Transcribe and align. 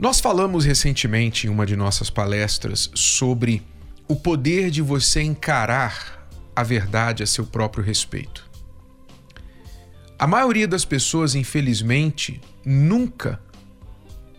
Nós 0.00 0.18
falamos 0.18 0.64
recentemente 0.64 1.46
em 1.46 1.50
uma 1.50 1.66
de 1.66 1.76
nossas 1.76 2.08
palestras 2.08 2.90
sobre 2.94 3.62
o 4.08 4.16
poder 4.16 4.70
de 4.70 4.80
você 4.80 5.20
encarar 5.20 6.26
a 6.56 6.62
verdade 6.62 7.22
a 7.22 7.26
seu 7.26 7.44
próprio 7.44 7.84
respeito. 7.84 8.48
A 10.18 10.26
maioria 10.26 10.66
das 10.66 10.86
pessoas, 10.86 11.34
infelizmente, 11.34 12.40
nunca 12.64 13.38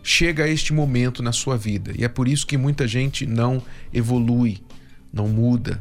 chega 0.01 0.45
a 0.45 0.47
este 0.47 0.73
momento 0.73 1.21
na 1.21 1.31
sua 1.31 1.55
vida 1.57 1.91
e 1.95 2.03
é 2.03 2.07
por 2.07 2.27
isso 2.27 2.47
que 2.47 2.57
muita 2.57 2.87
gente 2.87 3.27
não 3.27 3.61
evolui, 3.93 4.63
não 5.13 5.27
muda. 5.27 5.79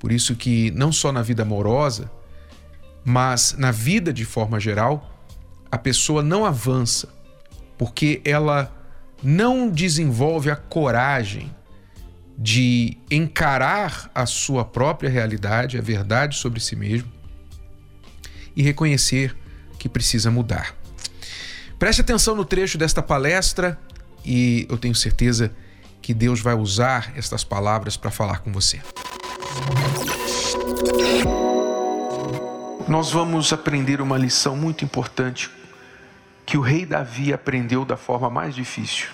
Por 0.00 0.10
isso 0.10 0.34
que 0.34 0.72
não 0.72 0.90
só 0.90 1.12
na 1.12 1.22
vida 1.22 1.44
amorosa, 1.44 2.10
mas 3.04 3.54
na 3.56 3.70
vida 3.70 4.12
de 4.12 4.24
forma 4.24 4.58
geral, 4.58 5.24
a 5.70 5.78
pessoa 5.78 6.20
não 6.20 6.44
avança 6.44 7.16
porque 7.78 8.20
ela 8.24 8.74
não 9.22 9.68
desenvolve 9.68 10.50
a 10.50 10.56
coragem 10.56 11.54
de 12.36 12.96
encarar 13.10 14.10
a 14.14 14.24
sua 14.26 14.64
própria 14.64 15.10
realidade, 15.10 15.76
a 15.76 15.82
verdade 15.82 16.36
sobre 16.36 16.60
si 16.60 16.76
mesmo 16.76 17.10
e 18.54 18.62
reconhecer 18.62 19.36
que 19.78 19.88
precisa 19.88 20.30
mudar. 20.30 20.74
Preste 21.78 22.00
atenção 22.00 22.34
no 22.34 22.44
trecho 22.44 22.78
desta 22.78 23.02
palestra 23.02 23.78
e 24.24 24.66
eu 24.68 24.76
tenho 24.76 24.94
certeza 24.94 25.52
que 26.02 26.14
Deus 26.14 26.40
vai 26.40 26.54
usar 26.54 27.12
estas 27.16 27.44
palavras 27.44 27.96
para 27.96 28.10
falar 28.10 28.40
com 28.40 28.52
você. 28.52 28.80
Nós 32.88 33.12
vamos 33.12 33.52
aprender 33.52 34.00
uma 34.00 34.16
lição 34.16 34.56
muito 34.56 34.84
importante 34.84 35.50
que 36.48 36.56
o 36.56 36.62
rei 36.62 36.86
Davi 36.86 37.30
aprendeu 37.30 37.84
da 37.84 37.94
forma 37.94 38.30
mais 38.30 38.54
difícil. 38.54 39.08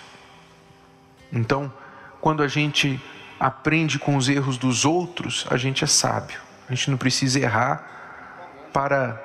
Então, 1.32 1.72
quando 2.20 2.44
a 2.44 2.46
gente 2.46 3.02
aprende 3.40 3.98
com 3.98 4.14
os 4.14 4.28
erros 4.28 4.56
dos 4.56 4.84
outros, 4.84 5.44
a 5.50 5.56
gente 5.56 5.82
é 5.82 5.86
sábio. 5.88 6.40
A 6.68 6.72
gente 6.72 6.92
não 6.92 6.96
precisa 6.96 7.40
errar 7.40 8.68
para 8.72 9.20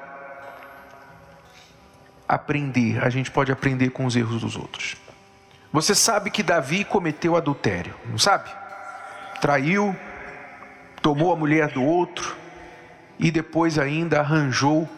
aprender, 2.27 2.97
a 3.03 3.11
gente 3.11 3.29
pode 3.29 3.51
aprender 3.51 3.91
com 3.91 4.07
os 4.07 4.15
erros 4.15 4.41
dos 4.41 4.55
outros. 4.55 4.97
Você 5.71 5.93
sabe 5.93 6.31
que 6.31 6.41
Davi 6.41 6.83
cometeu 6.83 7.35
adultério, 7.35 7.93
não 8.07 8.17
sabe? 8.17 8.49
Traiu, 9.39 9.95
tomou 10.99 11.31
a 11.31 11.35
mulher 11.35 11.67
do 11.73 11.83
outro 11.83 12.35
e 13.19 13.29
depois 13.29 13.77
ainda 13.77 14.19
arranjou 14.19 14.89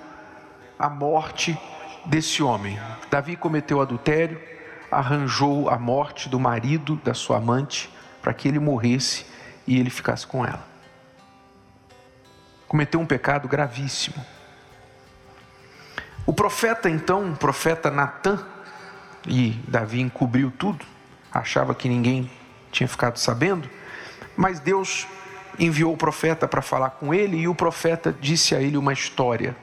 a 0.79 0.89
morte 0.89 1.59
desse 2.05 2.41
homem. 2.41 2.79
Davi 3.09 3.35
cometeu 3.35 3.81
adultério, 3.81 4.41
arranjou 4.89 5.69
a 5.69 5.77
morte 5.77 6.27
do 6.27 6.39
marido 6.39 6.99
da 7.03 7.13
sua 7.13 7.37
amante 7.37 7.89
para 8.21 8.33
que 8.33 8.47
ele 8.47 8.59
morresse 8.59 9.25
e 9.67 9.79
ele 9.79 9.89
ficasse 9.89 10.25
com 10.25 10.45
ela. 10.45 10.65
Cometeu 12.67 12.99
um 12.99 13.05
pecado 13.05 13.47
gravíssimo. 13.47 14.23
O 16.25 16.33
profeta 16.33 16.89
então, 16.89 17.31
o 17.31 17.35
profeta 17.35 17.89
Natan, 17.89 18.45
e 19.27 19.51
Davi 19.67 20.01
encobriu 20.01 20.51
tudo, 20.51 20.85
achava 21.31 21.75
que 21.75 21.89
ninguém 21.89 22.29
tinha 22.71 22.87
ficado 22.87 23.17
sabendo, 23.17 23.69
mas 24.35 24.59
Deus 24.59 25.07
enviou 25.59 25.93
o 25.93 25.97
profeta 25.97 26.47
para 26.47 26.61
falar 26.61 26.91
com 26.91 27.13
ele 27.13 27.37
e 27.37 27.47
o 27.47 27.55
profeta 27.55 28.15
disse 28.19 28.55
a 28.55 28.61
ele 28.61 28.77
uma 28.77 28.93
história 28.93 29.55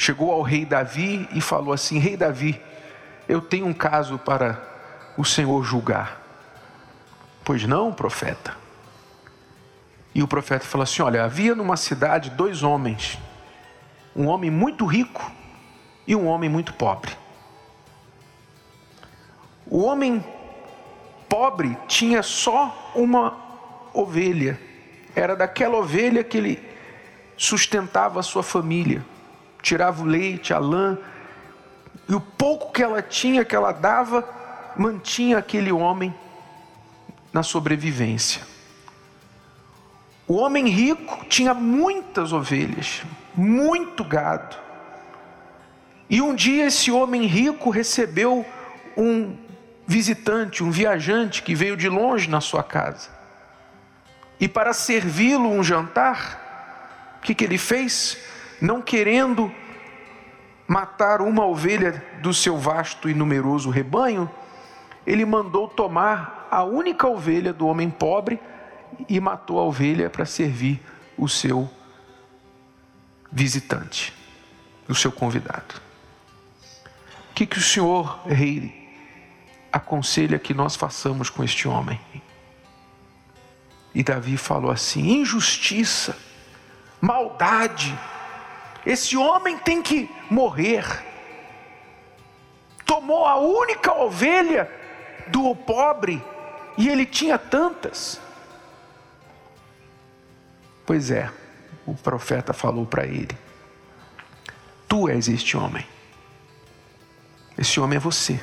chegou 0.00 0.32
ao 0.32 0.40
rei 0.40 0.64
Davi 0.64 1.28
e 1.30 1.42
falou 1.42 1.74
assim: 1.74 1.98
Rei 1.98 2.16
Davi, 2.16 2.58
eu 3.28 3.38
tenho 3.38 3.66
um 3.66 3.74
caso 3.74 4.18
para 4.18 4.58
o 5.14 5.26
Senhor 5.26 5.62
julgar. 5.62 6.22
Pois 7.44 7.64
não, 7.64 7.92
profeta. 7.92 8.56
E 10.14 10.22
o 10.22 10.26
profeta 10.26 10.64
falou 10.64 10.84
assim: 10.84 11.02
Olha, 11.02 11.22
havia 11.22 11.54
numa 11.54 11.76
cidade 11.76 12.30
dois 12.30 12.62
homens, 12.62 13.18
um 14.16 14.26
homem 14.26 14.50
muito 14.50 14.86
rico 14.86 15.30
e 16.06 16.16
um 16.16 16.26
homem 16.26 16.48
muito 16.48 16.72
pobre. 16.72 17.12
O 19.66 19.84
homem 19.84 20.24
pobre 21.28 21.76
tinha 21.86 22.22
só 22.22 22.90
uma 22.94 23.36
ovelha, 23.92 24.58
era 25.14 25.36
daquela 25.36 25.76
ovelha 25.76 26.24
que 26.24 26.38
ele 26.38 26.70
sustentava 27.36 28.18
a 28.18 28.22
sua 28.22 28.42
família 28.42 29.04
tirava 29.62 30.02
o 30.02 30.06
leite, 30.06 30.52
a 30.52 30.58
lã, 30.58 30.98
e 32.08 32.14
o 32.14 32.20
pouco 32.20 32.72
que 32.72 32.82
ela 32.82 33.02
tinha, 33.02 33.44
que 33.44 33.54
ela 33.54 33.72
dava, 33.72 34.28
mantinha 34.76 35.38
aquele 35.38 35.70
homem 35.70 36.14
na 37.32 37.42
sobrevivência. 37.42 38.42
O 40.26 40.34
homem 40.34 40.68
rico 40.68 41.24
tinha 41.26 41.52
muitas 41.52 42.32
ovelhas, 42.32 43.02
muito 43.34 44.04
gado. 44.04 44.56
E 46.08 46.20
um 46.20 46.34
dia 46.34 46.66
esse 46.66 46.90
homem 46.90 47.26
rico 47.26 47.70
recebeu 47.70 48.44
um 48.96 49.36
visitante, 49.86 50.62
um 50.62 50.70
viajante 50.70 51.42
que 51.42 51.54
veio 51.54 51.76
de 51.76 51.88
longe 51.88 52.28
na 52.28 52.40
sua 52.40 52.62
casa. 52.62 53.08
E 54.38 54.48
para 54.48 54.72
servi-lo 54.72 55.48
um 55.48 55.62
jantar, 55.62 57.18
o 57.18 57.22
que, 57.22 57.34
que 57.34 57.44
ele 57.44 57.58
fez? 57.58 58.16
Não 58.60 58.82
querendo 58.82 59.52
matar 60.66 61.20
uma 61.20 61.44
ovelha 61.44 62.02
do 62.22 62.32
seu 62.32 62.56
vasto 62.56 63.08
e 63.08 63.14
numeroso 63.14 63.70
rebanho, 63.70 64.30
ele 65.06 65.24
mandou 65.24 65.66
tomar 65.66 66.46
a 66.50 66.62
única 66.62 67.08
ovelha 67.08 67.52
do 67.52 67.66
homem 67.66 67.90
pobre 67.90 68.38
e 69.08 69.18
matou 69.18 69.58
a 69.58 69.64
ovelha 69.64 70.10
para 70.10 70.24
servir 70.24 70.80
o 71.16 71.28
seu 71.28 71.68
visitante, 73.32 74.12
o 74.88 74.94
seu 74.94 75.10
convidado. 75.10 75.80
O 77.30 77.34
que, 77.34 77.46
que 77.46 77.58
o 77.58 77.62
senhor, 77.62 78.20
rei, 78.26 78.88
aconselha 79.72 80.38
que 80.38 80.52
nós 80.52 80.76
façamos 80.76 81.30
com 81.30 81.42
este 81.42 81.66
homem? 81.66 82.00
E 83.94 84.02
Davi 84.02 84.36
falou 84.36 84.70
assim: 84.70 85.20
injustiça, 85.20 86.16
maldade, 87.00 87.98
esse 88.84 89.16
homem 89.16 89.58
tem 89.58 89.82
que 89.82 90.10
morrer. 90.30 90.84
Tomou 92.84 93.26
a 93.26 93.36
única 93.36 93.92
ovelha 93.92 94.70
do 95.28 95.54
pobre 95.54 96.22
e 96.76 96.88
ele 96.88 97.04
tinha 97.06 97.38
tantas. 97.38 98.20
Pois 100.86 101.10
é, 101.10 101.30
o 101.86 101.94
profeta 101.94 102.52
falou 102.52 102.86
para 102.86 103.04
ele: 103.06 103.36
Tu 104.88 105.08
és 105.08 105.28
este 105.28 105.56
homem. 105.56 105.86
Esse 107.56 107.78
homem 107.78 107.96
é 107.96 108.00
você. 108.00 108.40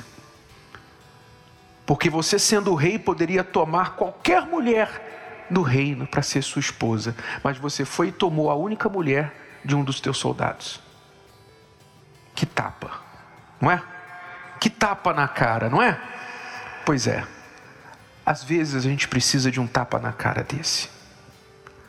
Porque 1.86 2.10
você, 2.10 2.38
sendo 2.38 2.75
rei, 2.75 3.00
poderia 3.00 3.44
tomar 3.44 3.95
qualquer 3.95 4.45
mulher 4.45 5.48
do 5.50 5.62
reino 5.62 6.06
para 6.06 6.22
ser 6.22 6.42
sua 6.42 6.60
esposa, 6.60 7.16
mas 7.42 7.57
você 7.57 7.86
foi 7.86 8.10
e 8.10 8.12
tomou 8.12 8.51
a 8.51 8.56
única 8.56 8.90
mulher 8.90 9.47
de 9.68 9.75
um 9.75 9.84
dos 9.84 10.00
teus 10.00 10.18
soldados. 10.18 10.80
Que 12.34 12.46
tapa, 12.46 12.90
não 13.60 13.69
é? 13.69 13.84
Que 14.60 14.69
tapa 14.69 15.14
na 15.14 15.28
cara, 15.28 15.69
não 15.69 15.81
é? 15.81 16.00
Pois 16.86 17.06
é. 17.06 17.28
Às 18.25 18.44
vezes 18.44 18.86
a 18.86 18.90
gente 18.90 19.08
precisa 19.08 19.52
de 19.52 19.60
um 19.60 19.68
tapa 19.68 20.00
na 20.00 20.14
cara 20.14 20.42
desse 20.44 20.90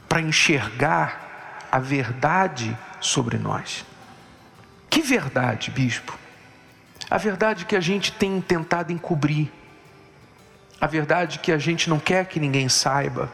para 0.09 0.21
enxergar 0.21 1.69
a 1.71 1.79
verdade 1.79 2.77
sobre 3.01 3.39
nós. 3.39 3.85
Que 4.91 5.01
verdade, 5.01 5.71
bispo? 5.71 6.19
A 7.11 7.19
verdade 7.19 7.65
que 7.65 7.77
a 7.77 7.81
gente 7.81 8.13
tem 8.13 8.41
tentado 8.41 8.93
encobrir. 8.93 9.53
A 10.81 10.87
verdade 10.87 11.39
que 11.39 11.53
a 11.53 11.59
gente 11.59 11.89
não 11.89 11.99
quer 11.99 12.27
que 12.27 12.41
ninguém 12.41 12.69
saiba 12.69 13.31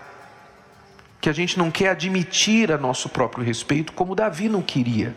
que 1.25 1.31
a 1.31 1.33
gente 1.33 1.57
não 1.57 1.71
quer 1.71 1.89
admitir 1.89 2.71
a 2.71 2.77
nosso 2.77 3.09
próprio 3.09 3.43
respeito, 3.43 3.95
como 3.95 4.15
Davi 4.15 4.47
não 4.47 4.61
queria. 4.61 5.17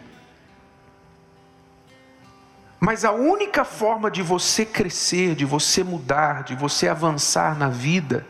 Mas 2.80 3.04
a 3.04 3.12
única 3.12 3.65
forma 3.65 4.09
de 4.09 4.21
você 4.21 4.65
crescer, 4.65 5.36
de 5.36 5.44
você 5.44 5.83
mudar, 5.83 6.45
de 6.45 6.56
você 6.56 6.88
avançar 6.88 7.57
na 7.57 7.68
vida, 7.68 8.25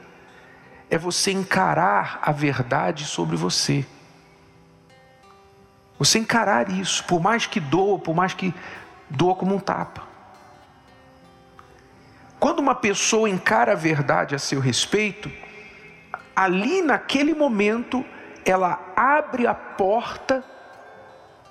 é 0.89 0.97
você 0.97 1.31
encarar 1.31 2.19
a 2.23 2.31
verdade 2.31 3.05
sobre 3.05 3.35
você. 3.35 3.85
Você 5.99 6.17
encarar 6.17 6.71
isso, 6.71 7.03
por 7.03 7.21
mais 7.21 7.45
que 7.45 7.59
doa, 7.59 7.99
por 7.99 8.15
mais 8.15 8.33
que 8.33 8.51
doa 9.07 9.35
como 9.35 9.53
um 9.53 9.59
tapa. 9.59 10.01
Quando 12.39 12.57
uma 12.57 12.73
pessoa 12.73 13.29
encara 13.29 13.73
a 13.73 13.75
verdade 13.75 14.33
a 14.33 14.39
seu 14.39 14.59
respeito, 14.59 15.31
ali 16.37 16.83
naquele 16.83 17.33
momento 17.33 18.05
ela 18.45 18.79
abre 18.95 19.47
a 19.47 19.55
porta 19.55 20.43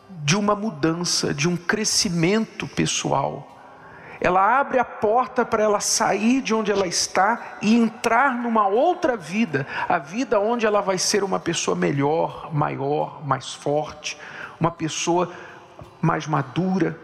de 0.08 0.36
uma 0.36 0.54
mudança, 0.54 1.34
de 1.34 1.48
um 1.48 1.56
crescimento 1.56 2.68
pessoal. 2.68 3.52
Ela 4.20 4.60
abre 4.60 4.78
a 4.78 4.84
porta 4.84 5.44
para 5.44 5.64
ela 5.64 5.80
sair 5.80 6.40
de 6.40 6.54
onde 6.54 6.70
ela 6.70 6.86
está 6.86 7.58
e 7.60 7.76
entrar 7.76 8.36
numa 8.36 8.68
outra 8.68 9.16
vida, 9.16 9.66
a 9.88 9.98
vida 9.98 10.38
onde 10.38 10.64
ela 10.64 10.80
vai 10.80 10.98
ser 10.98 11.24
uma 11.24 11.40
pessoa 11.40 11.76
melhor, 11.76 12.54
maior, 12.54 13.26
mais 13.26 13.52
forte, 13.52 14.16
uma 14.60 14.70
pessoa 14.70 15.32
mais 16.00 16.28
madura 16.28 16.96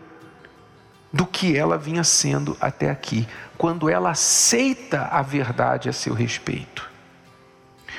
do 1.12 1.26
que 1.26 1.58
ela 1.58 1.76
vinha 1.76 2.05
sendo 2.05 2.56
até 2.61 2.88
aqui, 2.88 3.26
quando 3.58 3.90
ela 3.90 4.11
aceita 4.11 5.08
a 5.11 5.20
verdade 5.20 5.88
a 5.88 5.93
seu 5.93 6.14
respeito. 6.14 6.92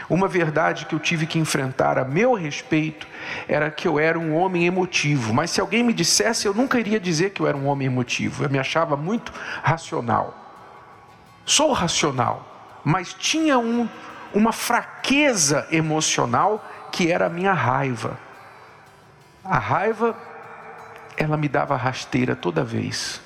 Uma 0.09 0.27
verdade 0.27 0.85
que 0.85 0.93
eu 0.93 0.99
tive 0.99 1.25
que 1.25 1.39
enfrentar 1.39 1.97
a 1.97 2.03
meu 2.03 2.33
respeito 2.33 3.07
era 3.47 3.71
que 3.71 3.87
eu 3.87 3.99
era 3.99 4.19
um 4.19 4.35
homem 4.35 4.65
emotivo, 4.65 5.33
mas 5.33 5.51
se 5.51 5.61
alguém 5.61 5.83
me 5.83 5.93
dissesse, 5.93 6.45
eu 6.45 6.53
nunca 6.53 6.79
iria 6.79 6.99
dizer 6.99 7.31
que 7.31 7.41
eu 7.41 7.47
era 7.47 7.55
um 7.55 7.67
homem 7.67 7.87
emotivo, 7.87 8.43
eu 8.43 8.49
me 8.49 8.59
achava 8.59 8.97
muito 8.97 9.31
racional. 9.63 10.37
Sou 11.45 11.71
racional, 11.71 12.81
mas 12.83 13.13
tinha 13.13 13.57
um, 13.57 13.87
uma 14.33 14.51
fraqueza 14.51 15.67
emocional 15.71 16.63
que 16.91 17.11
era 17.11 17.27
a 17.27 17.29
minha 17.29 17.53
raiva. 17.53 18.17
A 19.43 19.57
raiva, 19.57 20.15
ela 21.17 21.37
me 21.37 21.47
dava 21.47 21.75
rasteira 21.75 22.35
toda 22.35 22.63
vez. 22.63 23.21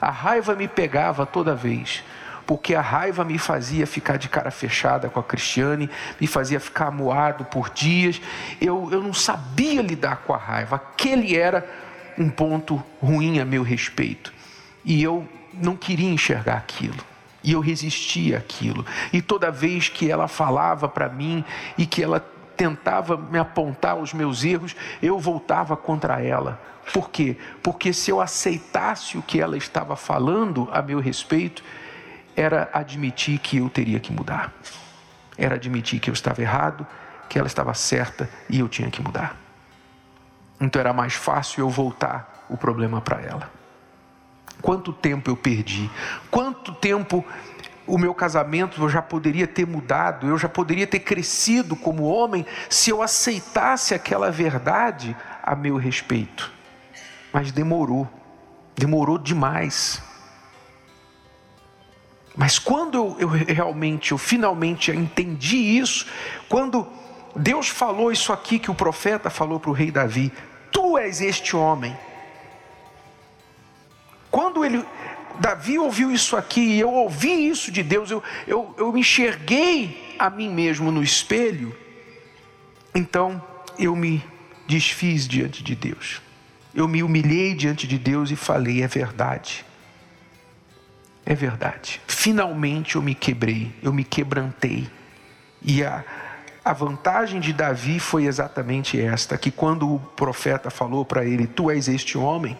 A 0.00 0.10
raiva 0.10 0.54
me 0.54 0.68
pegava 0.68 1.26
toda 1.26 1.54
vez 1.54 2.02
porque 2.50 2.74
a 2.74 2.80
raiva 2.80 3.24
me 3.24 3.38
fazia 3.38 3.86
ficar 3.86 4.16
de 4.16 4.28
cara 4.28 4.50
fechada 4.50 5.08
com 5.08 5.20
a 5.20 5.22
Cristiane, 5.22 5.88
me 6.20 6.26
fazia 6.26 6.58
ficar 6.58 6.90
moado 6.90 7.44
por 7.44 7.70
dias. 7.70 8.20
Eu, 8.60 8.88
eu 8.90 9.00
não 9.00 9.14
sabia 9.14 9.80
lidar 9.80 10.24
com 10.26 10.34
a 10.34 10.36
raiva. 10.36 10.74
Aquele 10.74 11.36
era 11.36 11.64
um 12.18 12.28
ponto 12.28 12.82
ruim 13.00 13.38
a 13.38 13.44
meu 13.44 13.62
respeito. 13.62 14.34
E 14.84 15.00
eu 15.00 15.28
não 15.54 15.76
queria 15.76 16.10
enxergar 16.10 16.56
aquilo. 16.56 16.98
E 17.44 17.52
eu 17.52 17.60
resistia 17.60 18.38
àquilo. 18.38 18.84
E 19.12 19.22
toda 19.22 19.48
vez 19.48 19.88
que 19.88 20.10
ela 20.10 20.26
falava 20.26 20.88
para 20.88 21.08
mim 21.08 21.44
e 21.78 21.86
que 21.86 22.02
ela 22.02 22.18
tentava 22.56 23.16
me 23.16 23.38
apontar 23.38 23.96
os 23.96 24.12
meus 24.12 24.42
erros, 24.42 24.74
eu 25.00 25.20
voltava 25.20 25.76
contra 25.76 26.20
ela. 26.20 26.60
Por 26.92 27.10
quê? 27.10 27.36
Porque 27.62 27.92
se 27.92 28.10
eu 28.10 28.20
aceitasse 28.20 29.16
o 29.16 29.22
que 29.22 29.40
ela 29.40 29.56
estava 29.56 29.94
falando 29.94 30.68
a 30.72 30.82
meu 30.82 30.98
respeito, 30.98 31.62
era 32.36 32.70
admitir 32.72 33.38
que 33.38 33.58
eu 33.58 33.68
teria 33.68 34.00
que 34.00 34.12
mudar. 34.12 34.52
Era 35.36 35.54
admitir 35.54 36.00
que 36.00 36.10
eu 36.10 36.14
estava 36.14 36.40
errado, 36.40 36.86
que 37.28 37.38
ela 37.38 37.46
estava 37.46 37.72
certa 37.74 38.28
e 38.48 38.60
eu 38.60 38.68
tinha 38.68 38.90
que 38.90 39.02
mudar. 39.02 39.36
Então 40.60 40.80
era 40.80 40.92
mais 40.92 41.14
fácil 41.14 41.60
eu 41.60 41.70
voltar 41.70 42.46
o 42.48 42.56
problema 42.56 43.00
para 43.00 43.20
ela. 43.20 43.50
Quanto 44.60 44.92
tempo 44.92 45.30
eu 45.30 45.36
perdi? 45.36 45.90
Quanto 46.30 46.74
tempo 46.74 47.24
o 47.86 47.98
meu 47.98 48.14
casamento 48.14 48.82
eu 48.82 48.88
já 48.88 49.00
poderia 49.00 49.46
ter 49.46 49.66
mudado, 49.66 50.26
eu 50.28 50.36
já 50.36 50.48
poderia 50.48 50.86
ter 50.86 51.00
crescido 51.00 51.74
como 51.74 52.04
homem 52.04 52.44
se 52.68 52.90
eu 52.90 53.02
aceitasse 53.02 53.94
aquela 53.94 54.30
verdade 54.30 55.16
a 55.42 55.56
meu 55.56 55.76
respeito. 55.76 56.52
Mas 57.32 57.50
demorou, 57.50 58.08
demorou 58.76 59.18
demais. 59.18 60.02
Mas 62.36 62.58
quando 62.58 63.16
eu, 63.18 63.28
realmente, 63.28 64.12
eu 64.12 64.18
finalmente 64.18 64.90
entendi 64.90 65.56
isso, 65.56 66.06
quando 66.48 66.86
Deus 67.34 67.68
falou 67.68 68.10
isso 68.10 68.32
aqui 68.32 68.58
que 68.58 68.70
o 68.70 68.74
profeta 68.74 69.30
falou 69.30 69.58
para 69.58 69.70
o 69.70 69.74
rei 69.74 69.90
Davi: 69.90 70.32
Tu 70.70 70.98
és 70.98 71.20
este 71.20 71.56
homem. 71.56 71.96
Quando 74.30 74.64
ele, 74.64 74.84
Davi 75.40 75.78
ouviu 75.78 76.12
isso 76.12 76.36
aqui, 76.36 76.60
e 76.60 76.80
eu 76.80 76.92
ouvi 76.92 77.48
isso 77.48 77.72
de 77.72 77.82
Deus, 77.82 78.10
eu, 78.10 78.22
eu, 78.46 78.74
eu 78.78 78.96
enxerguei 78.96 80.14
a 80.18 80.30
mim 80.30 80.48
mesmo 80.50 80.92
no 80.92 81.02
espelho, 81.02 81.76
então 82.94 83.42
eu 83.78 83.96
me 83.96 84.24
desfiz 84.68 85.26
diante 85.26 85.64
de 85.64 85.74
Deus. 85.74 86.22
Eu 86.72 86.86
me 86.86 87.02
humilhei 87.02 87.54
diante 87.54 87.86
de 87.86 87.98
Deus 87.98 88.30
e 88.30 88.36
falei: 88.36 88.82
é 88.82 88.86
verdade. 88.86 89.64
É 91.30 91.34
verdade. 91.36 92.02
Finalmente 92.08 92.96
eu 92.96 93.02
me 93.02 93.14
quebrei, 93.14 93.72
eu 93.84 93.92
me 93.92 94.02
quebrantei. 94.02 94.90
E 95.62 95.84
a, 95.84 96.04
a 96.64 96.72
vantagem 96.72 97.38
de 97.38 97.52
Davi 97.52 98.00
foi 98.00 98.24
exatamente 98.24 99.00
esta: 99.00 99.38
que 99.38 99.48
quando 99.48 99.94
o 99.94 100.00
profeta 100.00 100.70
falou 100.70 101.04
para 101.04 101.24
ele, 101.24 101.46
Tu 101.46 101.70
és 101.70 101.86
este 101.86 102.18
homem, 102.18 102.58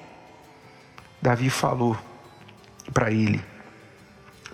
Davi 1.21 1.51
falou 1.51 1.99
para 2.95 3.11
ele: 3.11 3.45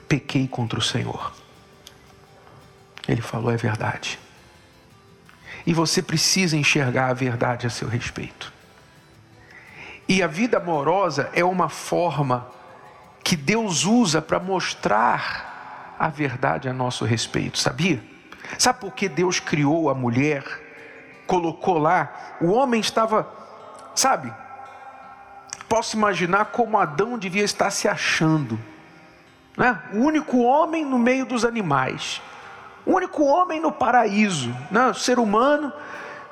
Pequei 0.08 0.48
contra 0.48 0.78
o 0.78 0.82
Senhor. 0.82 1.34
Ele 3.06 3.20
falou: 3.20 3.52
É 3.52 3.56
verdade. 3.58 4.18
E 5.66 5.74
você 5.74 6.00
precisa 6.00 6.56
enxergar 6.56 7.10
a 7.10 7.12
verdade 7.12 7.66
a 7.66 7.70
seu 7.70 7.86
respeito. 7.86 8.50
E 10.08 10.22
a 10.22 10.26
vida 10.26 10.56
amorosa 10.56 11.28
é 11.34 11.44
uma 11.44 11.68
forma 11.68 12.55
que 13.26 13.34
Deus 13.34 13.84
usa 13.84 14.22
para 14.22 14.38
mostrar 14.38 15.96
a 15.98 16.06
verdade 16.08 16.68
a 16.68 16.72
nosso 16.72 17.04
respeito, 17.04 17.58
sabia? 17.58 18.00
Sabe 18.56 18.78
por 18.78 18.92
que 18.92 19.08
Deus 19.08 19.40
criou 19.40 19.90
a 19.90 19.94
mulher, 19.96 20.44
colocou 21.26 21.76
lá? 21.76 22.36
O 22.40 22.52
homem 22.52 22.80
estava, 22.80 23.28
sabe? 23.96 24.32
Posso 25.68 25.96
imaginar 25.96 26.44
como 26.52 26.78
Adão 26.78 27.18
devia 27.18 27.42
estar 27.42 27.70
se 27.70 27.88
achando, 27.88 28.60
né? 29.56 29.82
O 29.92 30.04
único 30.04 30.38
homem 30.42 30.84
no 30.84 30.96
meio 30.96 31.26
dos 31.26 31.44
animais, 31.44 32.22
o 32.86 32.94
único 32.94 33.24
homem 33.24 33.58
no 33.58 33.72
paraíso, 33.72 34.54
né? 34.70 34.86
O 34.86 34.94
ser 34.94 35.18
humano, 35.18 35.72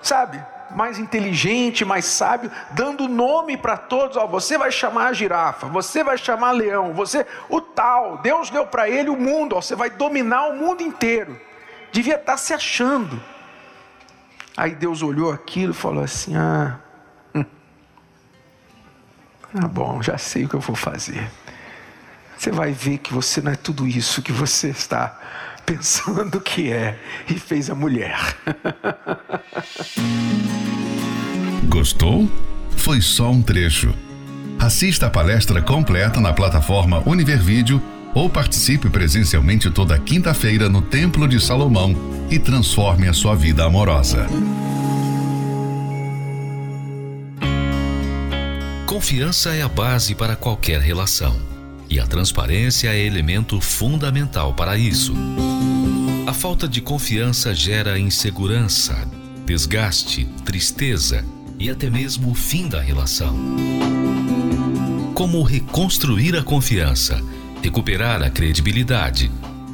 sabe? 0.01 0.41
Mais 0.75 0.99
inteligente, 0.99 1.85
mais 1.85 2.05
sábio, 2.05 2.51
dando 2.73 3.09
nome 3.09 3.57
para 3.57 3.77
todos. 3.77 4.17
Ó, 4.17 4.27
você 4.27 4.59
vai 4.59 4.71
chamar 4.71 5.07
a 5.07 5.13
girafa, 5.13 5.67
você 5.67 6.03
vai 6.03 6.19
chamar 6.19 6.53
leão, 6.53 6.93
você 6.93 7.27
o 7.49 7.61
tal. 7.61 8.19
Deus 8.19 8.51
deu 8.51 8.67
para 8.67 8.89
ele 8.89 9.09
o 9.09 9.17
mundo. 9.17 9.57
Ó, 9.57 9.63
você 9.63 9.75
vai 9.75 9.91
dominar 9.91 10.49
o 10.49 10.57
mundo 10.57 10.83
inteiro. 10.83 11.41
Devia 11.93 12.17
estar 12.17 12.33
tá 12.33 12.39
se 12.39 12.53
achando. 12.53 13.23
Aí 14.57 14.75
Deus 14.75 15.03
olhou 15.03 15.33
aquilo 15.33 15.73
e 15.73 15.77
falou 15.77 16.03
assim: 16.03 16.37
Ah, 16.37 16.79
hum, 17.35 17.45
ah, 19.55 19.69
bom, 19.69 20.03
já 20.03 20.19
sei 20.19 20.45
o 20.45 20.49
que 20.49 20.55
eu 20.55 20.61
vou 20.61 20.77
fazer. 20.77 21.31
Você 22.37 22.51
vai 22.51 22.73
ver 22.73 22.99
que 22.99 23.13
você 23.13 23.41
não 23.41 23.53
é 23.53 23.57
tudo 23.57 23.87
isso 23.87 24.21
que 24.21 24.33
você 24.33 24.69
está 24.69 25.19
pensando 25.67 26.41
que 26.41 26.71
é, 26.71 26.99
e 27.29 27.35
fez 27.35 27.71
a 27.71 27.75
mulher. 27.75 28.17
Gostou? 31.69 32.31
Foi 32.77 33.01
só 33.01 33.31
um 33.31 33.43
trecho. 33.43 33.95
Assista 34.59 35.07
a 35.07 35.11
palestra 35.11 35.63
completa 35.63 36.21
na 36.21 36.33
plataforma 36.33 37.03
Univervídeo 37.07 37.83
ou 38.15 38.31
participe 38.31 38.89
presencialmente 38.89 39.71
toda 39.71 39.99
quinta-feira 39.99 40.69
no 40.69 40.81
Templo 40.81 41.27
de 41.27 41.41
Salomão 41.41 41.97
e 42.31 42.39
transforme 42.39 43.09
a 43.09 43.13
sua 43.13 43.35
vida 43.35 43.65
amorosa. 43.65 44.29
Confiança 48.87 49.55
é 49.55 49.63
a 49.63 49.69
base 49.69 50.15
para 50.15 50.37
qualquer 50.37 50.81
relação 50.81 51.54
e 51.95 52.01
a 52.01 52.07
transparência 52.09 52.89
é 52.89 53.07
elemento 53.07 53.61
fundamental 53.61 54.53
para 54.53 54.77
isso. 54.77 55.15
A 56.27 56.33
falta 56.33 56.67
de 56.67 56.81
confiança 56.81 57.55
gera 57.55 57.97
insegurança, 57.97 59.09
desgaste, 59.47 60.27
tristeza 60.45 61.25
e 61.57 61.71
até 61.71 61.89
mesmo 61.89 62.33
o 62.33 62.35
fim 62.35 62.67
da 62.67 62.81
relação. 62.81 63.39
Como 65.15 65.41
reconstruir 65.45 66.35
a 66.37 66.43
confiança, 66.43 67.23
recuperar 67.63 68.25
a 68.25 68.29
credibilidade, 68.29 69.31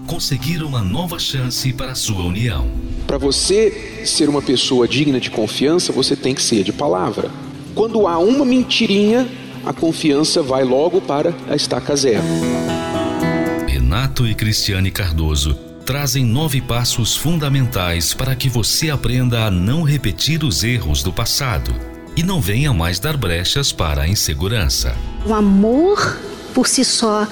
conseguir 0.07 0.63
uma 0.63 0.83
nova 0.83 1.19
chance 1.19 1.73
para 1.73 1.93
a 1.93 1.95
sua 1.95 2.23
união. 2.23 2.71
Para 3.07 3.17
você 3.17 4.03
ser 4.05 4.29
uma 4.29 4.43
pessoa 4.43 4.87
digna 4.87 5.19
de 5.19 5.31
confiança, 5.31 5.91
você 5.91 6.15
tem 6.15 6.35
que 6.35 6.43
ser 6.43 6.65
de 6.65 6.73
palavra. 6.73 7.31
Quando 7.75 8.07
há 8.07 8.19
uma 8.19 8.45
mentirinha, 8.45 9.27
a 9.65 9.73
confiança 9.73 10.43
vai 10.43 10.65
logo 10.65 11.01
para 11.01 11.35
a 11.49 11.55
estaca 11.55 11.95
zero. 11.97 12.25
Renato 13.67 14.27
e 14.27 14.35
Cristiane 14.35 14.91
Cardoso 14.91 15.55
trazem 15.85 16.25
nove 16.25 16.61
passos 16.61 17.17
fundamentais 17.17 18.15
para 18.15 18.35
que 18.35 18.49
você 18.49 18.91
aprenda 18.91 19.45
a 19.45 19.51
não 19.51 19.83
repetir 19.83 20.45
os 20.45 20.63
erros 20.63 21.03
do 21.03 21.13
passado 21.13 21.75
e 22.17 22.23
não 22.23 22.41
venha 22.41 22.73
mais 22.73 22.99
dar 22.99 23.17
brechas 23.17 23.73
para 23.73 24.03
a 24.03 24.09
insegurança. 24.09 24.95
O 25.27 25.35
amor 25.35 26.19
por 26.55 26.69
si 26.69 26.85
só 26.85 27.27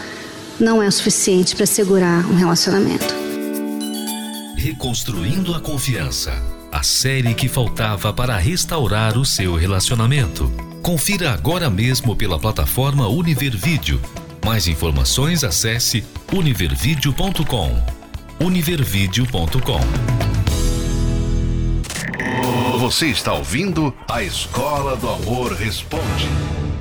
não 0.58 0.82
é 0.82 0.88
o 0.88 0.92
suficiente 0.92 1.54
para 1.54 1.66
segurar 1.66 2.24
um 2.26 2.34
relacionamento. 2.34 3.14
Reconstruindo 4.56 5.54
a 5.54 5.60
Confiança 5.60 6.32
a 6.70 6.82
série 6.82 7.34
que 7.34 7.48
faltava 7.48 8.12
para 8.12 8.36
restaurar 8.36 9.16
o 9.16 9.24
seu 9.24 9.54
relacionamento. 9.54 10.67
Confira 10.88 11.32
agora 11.32 11.68
mesmo 11.68 12.16
pela 12.16 12.38
plataforma 12.38 13.06
Univer 13.06 13.54
Vídeo. 13.54 14.00
Mais 14.42 14.66
informações 14.66 15.44
acesse 15.44 16.02
univervideo.com. 16.32 17.82
univervideo.com. 18.40 19.80
Você 22.78 23.08
está 23.08 23.34
ouvindo 23.34 23.94
a 24.08 24.22
Escola 24.22 24.96
do 24.96 25.10
Amor 25.10 25.52
Responde 25.52 26.26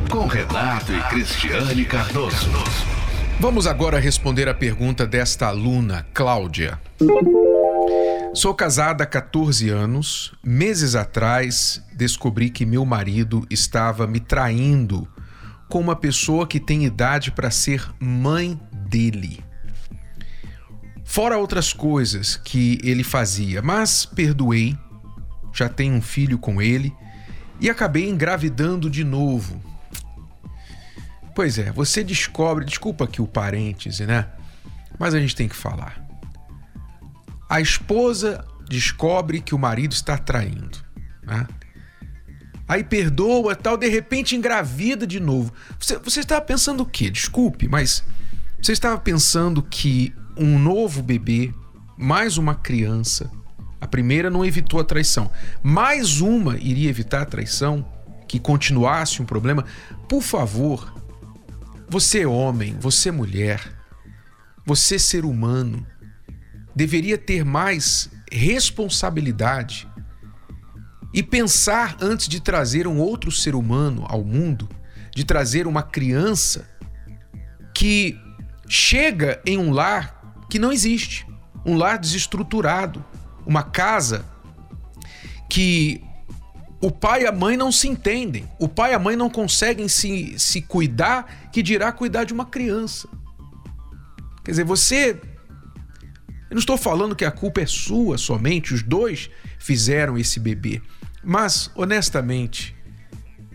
com 0.10 0.26
Renato 0.26 0.94
e 0.94 1.02
Cristiane 1.10 1.84
Cardoso. 1.84 2.50
Vamos 3.42 3.68
agora 3.68 4.00
responder 4.00 4.48
a 4.48 4.54
pergunta 4.54 5.06
desta 5.06 5.48
aluna, 5.48 6.08
Cláudia. 6.14 6.80
Sou 8.38 8.54
casada 8.54 9.04
há 9.04 9.08
14 9.08 9.68
anos. 9.68 10.32
Meses 10.44 10.94
atrás, 10.94 11.84
descobri 11.92 12.52
que 12.52 12.68
meu 12.68 12.86
marido 12.86 13.48
estava 13.50 14.06
me 14.06 14.20
traindo 14.20 15.08
com 15.68 15.80
uma 15.80 15.96
pessoa 15.96 16.46
que 16.46 16.60
tem 16.60 16.86
idade 16.86 17.32
para 17.32 17.50
ser 17.50 17.92
mãe 18.00 18.62
dele. 18.72 19.44
Fora 21.04 21.40
outras 21.40 21.74
coisas 21.74 22.36
que 22.36 22.80
ele 22.84 23.04
fazia, 23.04 23.64
mas 23.64 24.06
perdoei. 24.06 24.78
Já 25.52 25.68
tenho 25.68 25.96
um 25.96 26.02
filho 26.02 26.38
com 26.38 26.62
ele 26.62 26.94
e 27.60 27.72
acabei 27.72 28.08
engravidando 28.08 28.88
de 28.88 29.04
novo. 29.04 29.60
Pois 31.34 31.58
é, 31.58 31.72
você 31.72 32.04
descobre, 32.04 32.66
desculpa 32.66 33.06
aqui 33.06 33.20
o 33.20 33.26
parêntese, 33.26 34.06
né? 34.06 34.28
Mas 35.00 35.16
a 35.16 35.20
gente 35.20 35.36
tem 35.36 35.48
que 35.48 35.56
falar. 35.56 36.07
A 37.50 37.62
esposa 37.62 38.46
descobre 38.68 39.42
que 39.42 39.56
o 39.56 39.60
marido 39.60 39.94
está 39.94 40.18
traindo, 40.18 40.78
né? 41.24 41.48
Aí 42.68 42.84
perdoa, 42.84 43.56
tal, 43.56 43.78
de 43.78 43.88
repente 43.88 44.36
engravida 44.36 45.08
de 45.08 45.20
novo. 45.20 45.54
Você, 45.80 45.98
você 45.98 46.20
estava 46.20 46.42
pensando 46.42 46.84
o 46.84 46.86
quê? 46.86 47.10
Desculpe, 47.10 47.68
mas 47.68 48.04
você 48.62 48.74
estava 48.74 48.98
pensando 48.98 49.64
que 49.64 50.14
um 50.36 50.60
novo 50.60 51.02
bebê, 51.02 51.54
mais 51.98 52.38
uma 52.38 52.54
criança, 52.54 53.32
a 53.80 53.88
primeira 53.88 54.30
não 54.30 54.44
evitou 54.44 54.82
a 54.82 54.84
traição, 54.84 55.32
mais 55.64 56.20
uma 56.20 56.58
iria 56.58 56.90
evitar 56.90 57.22
a 57.22 57.26
traição, 57.26 57.86
que 58.28 58.40
continuasse 58.40 59.22
um 59.22 59.26
problema? 59.26 59.64
Por 60.10 60.22
favor, 60.22 60.94
você 61.88 62.22
é 62.22 62.28
homem, 62.28 62.76
você 62.80 63.08
é 63.08 63.12
mulher, 63.14 63.62
você 64.66 64.96
é 64.96 65.00
ser 65.00 65.24
humano, 65.24 65.88
deveria 66.78 67.18
ter 67.18 67.44
mais 67.44 68.08
responsabilidade 68.32 69.88
e 71.12 71.24
pensar 71.24 71.98
antes 72.00 72.28
de 72.28 72.40
trazer 72.40 72.86
um 72.86 73.00
outro 73.00 73.32
ser 73.32 73.56
humano 73.56 74.06
ao 74.08 74.24
mundo, 74.24 74.70
de 75.16 75.24
trazer 75.24 75.66
uma 75.66 75.82
criança 75.82 76.70
que 77.74 78.16
chega 78.70 79.42
em 79.44 79.58
um 79.58 79.72
lar 79.72 80.46
que 80.52 80.60
não 80.60 80.72
existe, 80.72 81.26
um 81.66 81.76
lar 81.76 81.98
desestruturado, 81.98 83.04
uma 83.44 83.64
casa 83.64 84.24
que 85.50 86.00
o 86.80 86.92
pai 86.92 87.24
e 87.24 87.26
a 87.26 87.32
mãe 87.32 87.58
não 87.58 87.72
se 87.72 87.88
entendem. 87.88 88.48
O 88.60 88.68
pai 88.68 88.92
e 88.92 88.94
a 88.94 89.00
mãe 89.00 89.16
não 89.16 89.32
conseguem 89.32 89.88
se, 89.88 90.38
se 90.38 90.62
cuidar, 90.62 91.50
que 91.52 91.64
dirá 91.64 91.92
cuidar 91.92 92.24
de 92.24 92.34
uma 92.34 92.46
criança. 92.46 93.08
Quer 94.46 94.52
dizer, 94.52 94.64
você. 94.64 95.20
Eu 96.50 96.56
não 96.56 96.60
estou 96.60 96.78
falando 96.78 97.16
que 97.16 97.26
a 97.26 97.32
culpa 97.32 97.62
é 97.62 97.66
sua 97.66 98.18
somente, 98.18 98.74
os 98.74 98.82
dois 98.82 99.30
fizeram 99.60 100.18
esse 100.18 100.40
bebê. 100.40 100.82
Mas, 101.24 101.70
honestamente, 101.76 102.76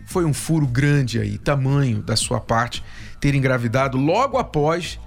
foi 0.05 0.25
um 0.25 0.33
furo 0.33 0.67
grande 0.67 1.19
aí, 1.19 1.37
tamanho 1.37 2.01
da 2.01 2.15
sua 2.15 2.39
parte, 2.39 2.83
ter 3.19 3.33
engravidado 3.33 3.97
logo 3.97 4.37
após 4.37 4.99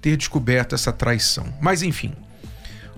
ter 0.00 0.16
descoberto 0.16 0.74
essa 0.74 0.92
traição. 0.92 1.52
Mas 1.60 1.82
enfim, 1.82 2.14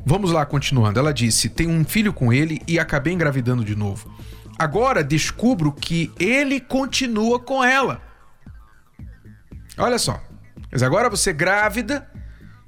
vamos 0.04 0.30
lá 0.30 0.47
continuando. 0.47 0.99
Ela 1.00 1.12
disse: 1.12 1.49
tem 1.49 1.66
um 1.66 1.85
filho 1.85 2.12
com 2.12 2.33
ele 2.33 2.61
e 2.66 2.78
acabei 2.78 3.12
engravidando 3.12 3.64
de 3.64 3.75
novo. 3.75 4.14
Agora 4.59 5.02
descubro 5.02 5.73
que 5.73 6.12
ele 6.18 6.61
continua 6.61 7.40
com 7.40 7.64
ela. 7.64 8.02
Olha 9.76 9.99
só. 9.99 10.23
Mas 10.71 10.83
agora 10.83 11.09
você 11.09 11.33
grávida 11.33 12.09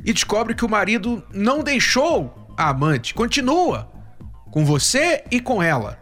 e 0.04 0.12
descobre 0.12 0.54
que 0.54 0.64
o 0.64 0.68
marido 0.68 1.22
não 1.32 1.62
deixou 1.62 2.52
a 2.56 2.68
amante, 2.68 3.14
continua 3.14 3.90
com 4.50 4.64
você 4.64 5.24
e 5.30 5.40
com 5.40 5.62
ela. 5.62 5.98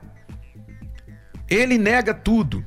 Ele 1.48 1.78
nega 1.78 2.12
tudo, 2.14 2.64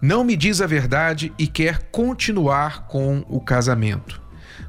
não 0.00 0.22
me 0.22 0.36
diz 0.36 0.60
a 0.60 0.66
verdade 0.66 1.32
e 1.38 1.46
quer 1.46 1.90
continuar 1.90 2.86
com 2.86 3.24
o 3.28 3.40
casamento. 3.40 4.20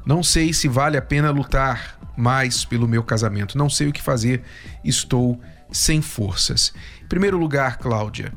Não 0.04 0.22
sei 0.22 0.52
se 0.52 0.68
vale 0.68 0.96
a 0.96 1.02
pena 1.02 1.30
lutar 1.30 1.98
mais 2.16 2.64
pelo 2.64 2.88
meu 2.88 3.02
casamento. 3.02 3.56
Não 3.56 3.70
sei 3.70 3.88
o 3.88 3.92
que 3.92 4.02
fazer. 4.02 4.42
Estou 4.84 5.40
sem 5.70 6.02
forças. 6.02 6.72
Em 7.02 7.06
primeiro 7.06 7.38
lugar, 7.38 7.78
Cláudia, 7.78 8.32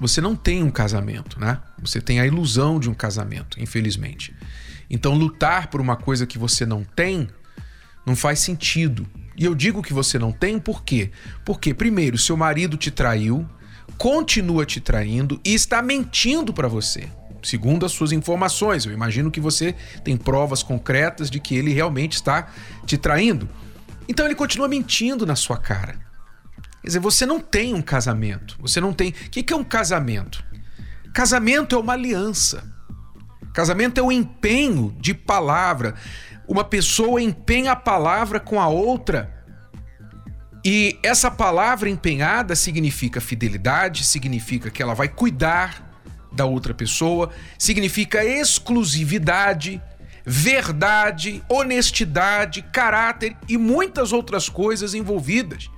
você 0.00 0.20
não 0.20 0.34
tem 0.34 0.62
um 0.62 0.70
casamento, 0.70 1.38
né? 1.38 1.60
Você 1.80 2.00
tem 2.00 2.20
a 2.20 2.26
ilusão 2.26 2.80
de 2.80 2.88
um 2.88 2.94
casamento, 2.94 3.60
infelizmente. 3.60 4.34
Então, 4.90 5.14
lutar 5.14 5.68
por 5.68 5.80
uma 5.80 5.96
coisa 5.96 6.26
que 6.26 6.36
você 6.36 6.66
não 6.66 6.82
tem 6.82 7.28
não 8.04 8.16
faz 8.16 8.40
sentido. 8.40 9.06
E 9.36 9.44
eu 9.44 9.54
digo 9.54 9.82
que 9.82 9.92
você 9.92 10.18
não 10.18 10.32
tem 10.32 10.58
por 10.58 10.82
quê? 10.82 11.10
Porque, 11.44 11.72
primeiro, 11.72 12.18
seu 12.18 12.36
marido 12.36 12.76
te 12.76 12.90
traiu, 12.90 13.48
continua 13.96 14.66
te 14.66 14.80
traindo 14.80 15.40
e 15.44 15.54
está 15.54 15.80
mentindo 15.80 16.52
para 16.52 16.68
você. 16.68 17.08
Segundo 17.42 17.86
as 17.86 17.92
suas 17.92 18.12
informações, 18.12 18.84
eu 18.84 18.92
imagino 18.92 19.30
que 19.30 19.40
você 19.40 19.74
tem 20.04 20.16
provas 20.16 20.62
concretas 20.62 21.30
de 21.30 21.40
que 21.40 21.54
ele 21.54 21.72
realmente 21.72 22.14
está 22.14 22.48
te 22.84 22.98
traindo. 22.98 23.48
Então 24.08 24.26
ele 24.26 24.34
continua 24.34 24.68
mentindo 24.68 25.24
na 25.24 25.36
sua 25.36 25.56
cara. 25.56 25.98
Quer 26.82 26.88
dizer, 26.88 26.98
você 26.98 27.24
não 27.24 27.40
tem 27.40 27.74
um 27.74 27.82
casamento. 27.82 28.56
Você 28.60 28.80
não 28.80 28.92
tem. 28.92 29.10
O 29.10 29.12
que 29.30 29.52
é 29.52 29.56
um 29.56 29.64
casamento? 29.64 30.44
Casamento 31.14 31.76
é 31.76 31.78
uma 31.78 31.92
aliança. 31.92 32.64
Casamento 33.52 33.98
é 33.98 34.02
o 34.02 34.12
empenho 34.12 34.94
de 34.98 35.12
palavra. 35.12 35.94
Uma 36.46 36.64
pessoa 36.64 37.20
empenha 37.20 37.72
a 37.72 37.76
palavra 37.76 38.38
com 38.38 38.60
a 38.60 38.68
outra. 38.68 39.36
E 40.64 40.98
essa 41.02 41.30
palavra 41.30 41.88
empenhada 41.88 42.54
significa 42.54 43.20
fidelidade, 43.20 44.04
significa 44.04 44.70
que 44.70 44.82
ela 44.82 44.94
vai 44.94 45.08
cuidar 45.08 45.88
da 46.32 46.44
outra 46.44 46.74
pessoa, 46.74 47.30
significa 47.58 48.24
exclusividade, 48.24 49.82
verdade, 50.24 51.42
honestidade, 51.48 52.62
caráter 52.72 53.36
e 53.48 53.56
muitas 53.56 54.12
outras 54.12 54.48
coisas 54.48 54.94
envolvidas. 54.94 55.70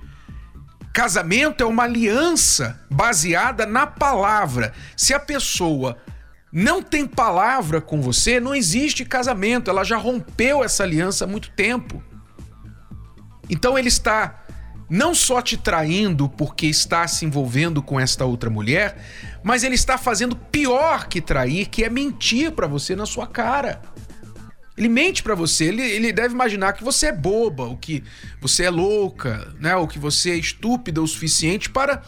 Casamento 0.93 1.63
é 1.63 1.65
uma 1.65 1.83
aliança 1.83 2.79
baseada 2.91 3.65
na 3.65 3.87
palavra. 3.87 4.73
Se 4.95 5.13
a 5.13 5.19
pessoa 5.19 5.97
não 6.55 6.83
tem 6.83 7.07
palavra 7.07 7.81
com 7.81 7.99
você, 7.99 8.39
não 8.39 8.53
existe 8.53 9.03
casamento, 9.03 9.71
ela 9.71 9.83
já 9.83 9.97
rompeu 9.97 10.63
essa 10.63 10.83
aliança 10.83 11.25
há 11.25 11.27
muito 11.27 11.49
tempo. 11.49 12.03
Então 13.49 13.75
ele 13.75 13.87
está 13.87 14.45
não 14.87 15.15
só 15.15 15.41
te 15.41 15.57
traindo 15.57 16.29
porque 16.29 16.67
está 16.67 17.07
se 17.07 17.25
envolvendo 17.25 17.81
com 17.81 17.99
esta 17.99 18.23
outra 18.23 18.51
mulher, 18.51 18.95
mas 19.41 19.63
ele 19.63 19.73
está 19.73 19.97
fazendo 19.97 20.35
pior 20.35 21.07
que 21.07 21.19
trair, 21.19 21.69
que 21.69 21.83
é 21.83 21.89
mentir 21.89 22.51
para 22.51 22.67
você 22.67 22.95
na 22.95 23.07
sua 23.07 23.25
cara. 23.25 23.81
Ele 24.77 24.89
mente 24.89 25.23
para 25.23 25.33
você, 25.33 25.65
ele, 25.65 25.81
ele 25.81 26.13
deve 26.13 26.35
imaginar 26.35 26.73
que 26.73 26.83
você 26.83 27.07
é 27.07 27.11
boba, 27.11 27.63
ou 27.63 27.77
que 27.77 28.03
você 28.39 28.65
é 28.65 28.69
louca, 28.69 29.51
né? 29.59 29.75
ou 29.75 29.87
que 29.87 29.97
você 29.97 30.31
é 30.31 30.35
estúpida 30.35 31.01
o 31.01 31.07
suficiente 31.07 31.67
para 31.67 32.03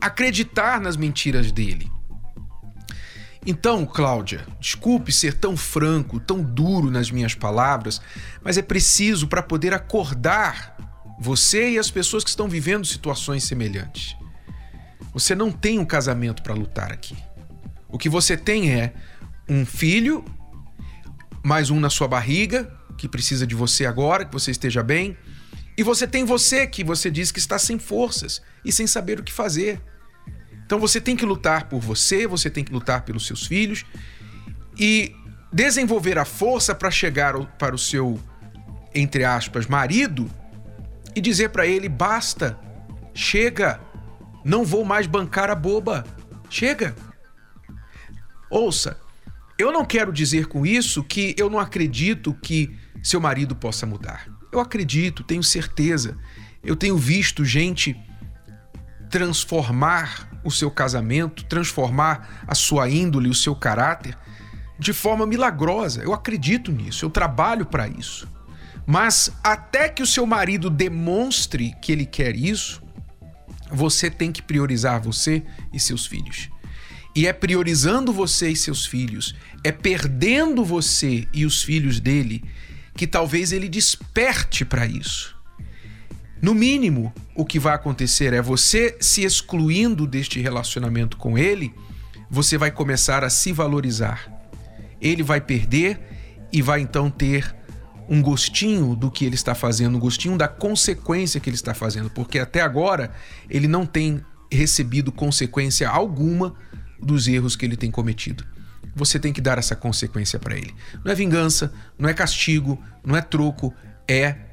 acreditar 0.00 0.80
nas 0.80 0.96
mentiras 0.96 1.50
dele. 1.50 1.90
Então, 3.44 3.84
Cláudia, 3.84 4.46
desculpe 4.60 5.12
ser 5.12 5.34
tão 5.34 5.56
franco, 5.56 6.20
tão 6.20 6.42
duro 6.42 6.90
nas 6.90 7.10
minhas 7.10 7.34
palavras, 7.34 8.00
mas 8.42 8.56
é 8.56 8.62
preciso 8.62 9.26
para 9.26 9.42
poder 9.42 9.74
acordar 9.74 10.76
você 11.18 11.70
e 11.70 11.78
as 11.78 11.90
pessoas 11.90 12.22
que 12.22 12.30
estão 12.30 12.48
vivendo 12.48 12.86
situações 12.86 13.44
semelhantes. 13.44 14.16
Você 15.12 15.34
não 15.34 15.50
tem 15.50 15.78
um 15.78 15.84
casamento 15.84 16.42
para 16.42 16.54
lutar 16.54 16.92
aqui. 16.92 17.16
O 17.88 17.98
que 17.98 18.08
você 18.08 18.36
tem 18.36 18.72
é 18.72 18.94
um 19.48 19.66
filho 19.66 20.24
mais 21.44 21.68
um 21.68 21.80
na 21.80 21.90
sua 21.90 22.06
barriga, 22.06 22.72
que 22.96 23.08
precisa 23.08 23.46
de 23.46 23.54
você 23.54 23.84
agora, 23.84 24.24
que 24.24 24.32
você 24.32 24.52
esteja 24.52 24.82
bem. 24.82 25.16
E 25.76 25.82
você 25.82 26.06
tem 26.06 26.24
você 26.24 26.66
que 26.66 26.84
você 26.84 27.10
diz 27.10 27.32
que 27.32 27.38
está 27.38 27.58
sem 27.58 27.78
forças 27.78 28.40
e 28.64 28.70
sem 28.70 28.86
saber 28.86 29.18
o 29.18 29.22
que 29.22 29.32
fazer. 29.32 29.82
Então 30.72 30.80
você 30.80 31.02
tem 31.02 31.14
que 31.14 31.26
lutar 31.26 31.68
por 31.68 31.82
você, 31.82 32.26
você 32.26 32.48
tem 32.48 32.64
que 32.64 32.72
lutar 32.72 33.02
pelos 33.02 33.26
seus 33.26 33.46
filhos 33.46 33.84
e 34.74 35.14
desenvolver 35.52 36.16
a 36.16 36.24
força 36.24 36.74
para 36.74 36.90
chegar 36.90 37.34
para 37.58 37.74
o 37.74 37.78
seu, 37.78 38.18
entre 38.94 39.22
aspas, 39.22 39.66
marido 39.66 40.30
e 41.14 41.20
dizer 41.20 41.50
para 41.50 41.66
ele: 41.66 41.90
basta, 41.90 42.58
chega, 43.12 43.82
não 44.42 44.64
vou 44.64 44.82
mais 44.82 45.06
bancar 45.06 45.50
a 45.50 45.54
boba, 45.54 46.06
chega. 46.48 46.96
Ouça, 48.50 48.98
eu 49.58 49.70
não 49.70 49.84
quero 49.84 50.10
dizer 50.10 50.46
com 50.46 50.64
isso 50.64 51.04
que 51.04 51.34
eu 51.36 51.50
não 51.50 51.58
acredito 51.58 52.32
que 52.32 52.74
seu 53.02 53.20
marido 53.20 53.54
possa 53.54 53.84
mudar. 53.84 54.26
Eu 54.50 54.58
acredito, 54.58 55.22
tenho 55.22 55.42
certeza. 55.42 56.16
Eu 56.64 56.74
tenho 56.74 56.96
visto 56.96 57.44
gente 57.44 57.94
transformar 59.10 60.31
o 60.44 60.50
seu 60.50 60.70
casamento, 60.70 61.44
transformar 61.44 62.44
a 62.46 62.54
sua 62.54 62.88
índole, 62.88 63.28
o 63.28 63.34
seu 63.34 63.54
caráter 63.54 64.16
de 64.78 64.92
forma 64.92 65.26
milagrosa. 65.26 66.02
Eu 66.02 66.12
acredito 66.12 66.72
nisso, 66.72 67.04
eu 67.04 67.10
trabalho 67.10 67.64
para 67.66 67.88
isso. 67.88 68.28
Mas 68.86 69.30
até 69.42 69.88
que 69.88 70.02
o 70.02 70.06
seu 70.06 70.26
marido 70.26 70.68
demonstre 70.68 71.74
que 71.80 71.92
ele 71.92 72.04
quer 72.04 72.34
isso, 72.34 72.82
você 73.70 74.10
tem 74.10 74.32
que 74.32 74.42
priorizar 74.42 75.00
você 75.00 75.42
e 75.72 75.78
seus 75.78 76.04
filhos. 76.04 76.50
E 77.14 77.26
é 77.26 77.32
priorizando 77.32 78.12
você 78.12 78.48
e 78.48 78.56
seus 78.56 78.86
filhos, 78.86 79.34
é 79.62 79.70
perdendo 79.70 80.64
você 80.64 81.28
e 81.32 81.46
os 81.46 81.62
filhos 81.62 82.00
dele, 82.00 82.42
que 82.96 83.06
talvez 83.06 83.52
ele 83.52 83.68
desperte 83.68 84.64
para 84.64 84.86
isso. 84.86 85.31
No 86.42 86.56
mínimo, 86.56 87.14
o 87.36 87.44
que 87.44 87.60
vai 87.60 87.72
acontecer 87.72 88.32
é 88.32 88.42
você 88.42 88.96
se 89.00 89.22
excluindo 89.22 90.08
deste 90.08 90.40
relacionamento 90.40 91.16
com 91.16 91.38
ele, 91.38 91.72
você 92.28 92.58
vai 92.58 92.72
começar 92.72 93.22
a 93.22 93.30
se 93.30 93.52
valorizar. 93.52 94.28
Ele 95.00 95.22
vai 95.22 95.40
perder 95.40 96.00
e 96.52 96.60
vai 96.60 96.80
então 96.80 97.08
ter 97.08 97.54
um 98.08 98.20
gostinho 98.20 98.96
do 98.96 99.08
que 99.08 99.24
ele 99.24 99.36
está 99.36 99.54
fazendo, 99.54 99.96
um 99.96 100.00
gostinho 100.00 100.36
da 100.36 100.48
consequência 100.48 101.38
que 101.38 101.48
ele 101.48 101.54
está 101.54 101.74
fazendo, 101.74 102.10
porque 102.10 102.40
até 102.40 102.60
agora 102.60 103.12
ele 103.48 103.68
não 103.68 103.86
tem 103.86 104.20
recebido 104.50 105.12
consequência 105.12 105.88
alguma 105.88 106.56
dos 107.00 107.28
erros 107.28 107.54
que 107.54 107.64
ele 107.64 107.76
tem 107.76 107.90
cometido. 107.90 108.44
Você 108.96 109.16
tem 109.16 109.32
que 109.32 109.40
dar 109.40 109.58
essa 109.58 109.76
consequência 109.76 110.40
para 110.40 110.56
ele. 110.56 110.74
Não 111.04 111.12
é 111.12 111.14
vingança, 111.14 111.72
não 111.96 112.08
é 112.08 112.12
castigo, 112.12 112.82
não 113.04 113.16
é 113.16 113.22
troco, 113.22 113.72
é 114.08 114.51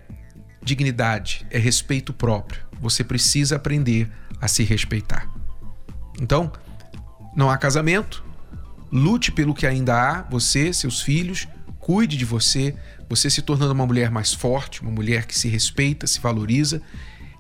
dignidade, 0.62 1.46
é 1.50 1.58
respeito 1.58 2.14
próprio. 2.14 2.62
Você 2.82 3.04
precisa 3.04 3.56
aprender 3.56 4.10
a 4.42 4.48
se 4.48 4.64
respeitar. 4.64 5.30
Então, 6.22 6.52
não 7.36 7.50
há 7.50 7.58
casamento, 7.58 8.24
lute 8.92 9.32
pelo 9.32 9.54
que 9.54 9.68
ainda 9.68 9.96
há, 9.96 10.22
você, 10.24 10.74
seus 10.74 11.02
filhos, 11.02 11.48
cuide 11.80 12.18
de 12.18 12.26
você, 12.26 12.76
você 13.10 13.30
se 13.30 13.42
tornando 13.42 13.74
uma 13.74 13.86
mulher 13.86 14.12
mais 14.12 14.34
forte, 14.34 14.82
uma 14.82 14.92
mulher 14.92 15.26
que 15.26 15.38
se 15.38 15.48
respeita, 15.48 16.06
se 16.08 16.20
valoriza 16.20 16.82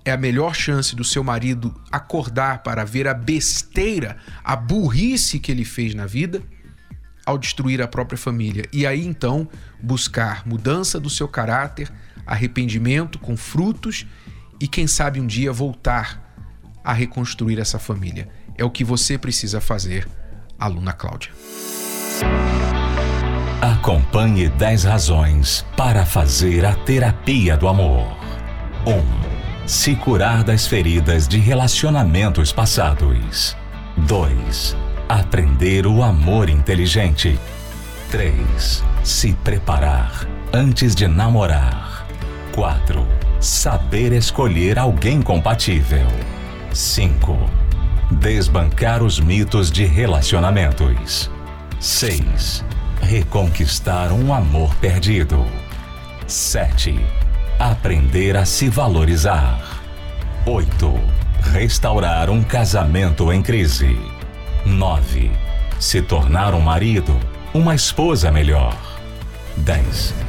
é 0.05 0.11
a 0.11 0.17
melhor 0.17 0.55
chance 0.55 0.95
do 0.95 1.03
seu 1.03 1.23
marido 1.23 1.73
acordar 1.91 2.63
para 2.63 2.83
ver 2.83 3.07
a 3.07 3.13
besteira, 3.13 4.17
a 4.43 4.55
burrice 4.55 5.39
que 5.39 5.51
ele 5.51 5.65
fez 5.65 5.93
na 5.93 6.05
vida 6.05 6.41
ao 7.25 7.37
destruir 7.37 7.81
a 7.81 7.87
própria 7.87 8.17
família. 8.17 8.65
E 8.73 8.87
aí 8.87 9.05
então 9.05 9.47
buscar 9.81 10.47
mudança 10.47 10.99
do 10.99 11.09
seu 11.09 11.27
caráter, 11.27 11.91
arrependimento 12.29 13.17
com 13.17 13.35
frutos 13.35 14.05
e 14.59 14.67
quem 14.67 14.85
sabe 14.85 15.19
um 15.19 15.25
dia 15.25 15.51
voltar 15.51 16.23
a 16.83 16.93
reconstruir 16.93 17.59
essa 17.59 17.79
família. 17.79 18.29
É 18.55 18.63
o 18.63 18.69
que 18.69 18.83
você 18.83 19.17
precisa 19.17 19.59
fazer, 19.59 20.07
aluna 20.59 20.93
Cláudia. 20.93 21.31
Acompanhe 23.61 24.47
10 24.47 24.83
razões 24.83 25.65
para 25.75 26.05
fazer 26.05 26.65
a 26.65 26.75
terapia 26.75 27.57
do 27.57 27.67
amor. 27.67 28.07
1. 28.85 28.91
Um, 28.91 29.67
se 29.67 29.95
curar 29.95 30.43
das 30.43 30.67
feridas 30.67 31.27
de 31.27 31.39
relacionamentos 31.39 32.53
passados. 32.53 33.57
2. 33.97 34.77
Aprender 35.07 35.87
o 35.87 36.03
amor 36.03 36.49
inteligente. 36.49 37.39
3. 38.11 38.83
Se 39.03 39.33
preparar 39.33 40.27
antes 40.53 40.95
de 40.95 41.07
namorar. 41.07 41.88
4. 42.59 43.07
Saber 43.39 44.11
escolher 44.11 44.77
alguém 44.77 45.21
compatível. 45.21 46.05
5. 46.73 47.39
Desbancar 48.11 49.01
os 49.01 49.17
mitos 49.17 49.71
de 49.71 49.85
relacionamentos. 49.85 51.31
6. 51.79 52.65
Reconquistar 53.01 54.11
um 54.11 54.33
amor 54.33 54.75
perdido. 54.75 55.45
7 56.27 56.99
Aprender 57.57 58.35
a 58.35 58.43
se 58.43 58.67
valorizar. 58.67 59.79
8. 60.45 60.99
Restaurar 61.53 62.29
um 62.29 62.43
casamento 62.43 63.31
em 63.31 63.41
crise. 63.41 63.97
9. 64.65 65.31
Se 65.79 66.01
tornar 66.01 66.53
um 66.53 66.59
marido, 66.59 67.17
uma 67.53 67.73
esposa 67.73 68.29
melhor. 68.29 68.75
10. 69.55 70.28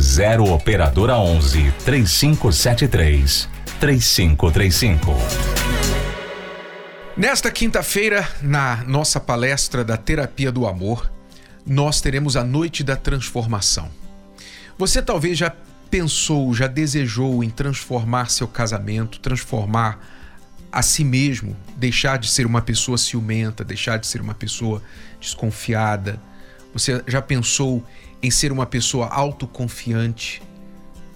0 0.00 0.52
operadora 0.52 1.18
11 1.18 1.72
3573 1.84 3.48
3535. 3.80 5.12
Nesta 7.16 7.50
quinta-feira, 7.50 8.28
na 8.40 8.84
nossa 8.84 9.18
palestra 9.18 9.84
da 9.84 9.96
Terapia 9.96 10.52
do 10.52 10.68
Amor, 10.68 11.10
nós 11.66 12.00
teremos 12.00 12.36
a 12.36 12.44
Noite 12.44 12.84
da 12.84 12.94
Transformação. 12.94 13.90
Você 14.78 15.02
talvez 15.02 15.36
já 15.36 15.52
pensou, 15.90 16.54
já 16.54 16.68
desejou 16.68 17.42
em 17.42 17.50
transformar 17.50 18.30
seu 18.30 18.46
casamento, 18.46 19.18
transformar 19.18 19.98
a 20.70 20.80
si 20.80 21.02
mesmo, 21.02 21.56
deixar 21.76 22.18
de 22.18 22.30
ser 22.30 22.46
uma 22.46 22.62
pessoa 22.62 22.96
ciumenta, 22.96 23.64
deixar 23.64 23.98
de 23.98 24.06
ser 24.06 24.20
uma 24.20 24.34
pessoa 24.34 24.80
desconfiada? 25.20 26.20
Você 26.72 27.02
já 27.08 27.20
pensou 27.20 27.84
em 28.22 28.30
ser 28.30 28.52
uma 28.52 28.66
pessoa 28.66 29.08
autoconfiante? 29.08 30.42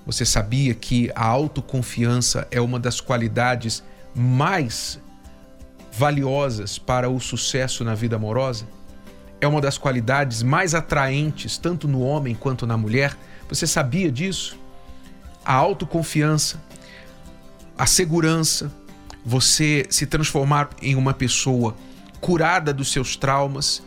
Você 0.07 0.25
sabia 0.25 0.75
que 0.75 1.11
a 1.15 1.25
autoconfiança 1.25 2.47
é 2.51 2.61
uma 2.61 2.79
das 2.79 3.01
qualidades 3.01 3.83
mais 4.15 5.01
valiosas 5.93 6.79
para 6.79 7.09
o 7.09 7.21
sucesso 7.21 7.85
na 7.85 7.95
vida 7.95 8.17
amorosa? 8.17 8.67
É 9.41 9.47
uma 9.47 9.61
das 9.61 9.79
qualidades 9.79 10.43
mais 10.43 10.75
atraentes 10.75 11.59
tanto 11.59 11.87
no 11.87 12.01
homem 12.01 12.35
quanto 12.35 12.67
na 12.67 12.77
mulher? 12.77 13.17
Você 13.49 13.67
sabia 13.67 14.11
disso? 14.11 14.63
a 15.45 15.55
autoconfiança, 15.55 16.63
a 17.77 17.87
segurança, 17.87 18.73
você 19.25 19.87
se 19.91 20.07
transformar 20.07 20.71
em 20.81 20.95
uma 20.95 21.13
pessoa 21.13 21.77
curada 22.21 22.73
dos 22.73 22.93
seus 22.93 23.17
traumas, 23.17 23.83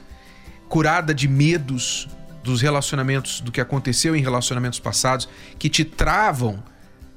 curada 0.68 1.14
de 1.14 1.28
medos 1.28 2.08
dos 2.46 2.62
relacionamentos, 2.62 3.42
do 3.42 3.52
que 3.52 3.60
aconteceu 3.60 4.16
em 4.16 4.22
relacionamentos 4.22 4.80
passados, 4.80 5.28
que 5.58 5.68
te 5.68 5.84
travam 5.84 6.64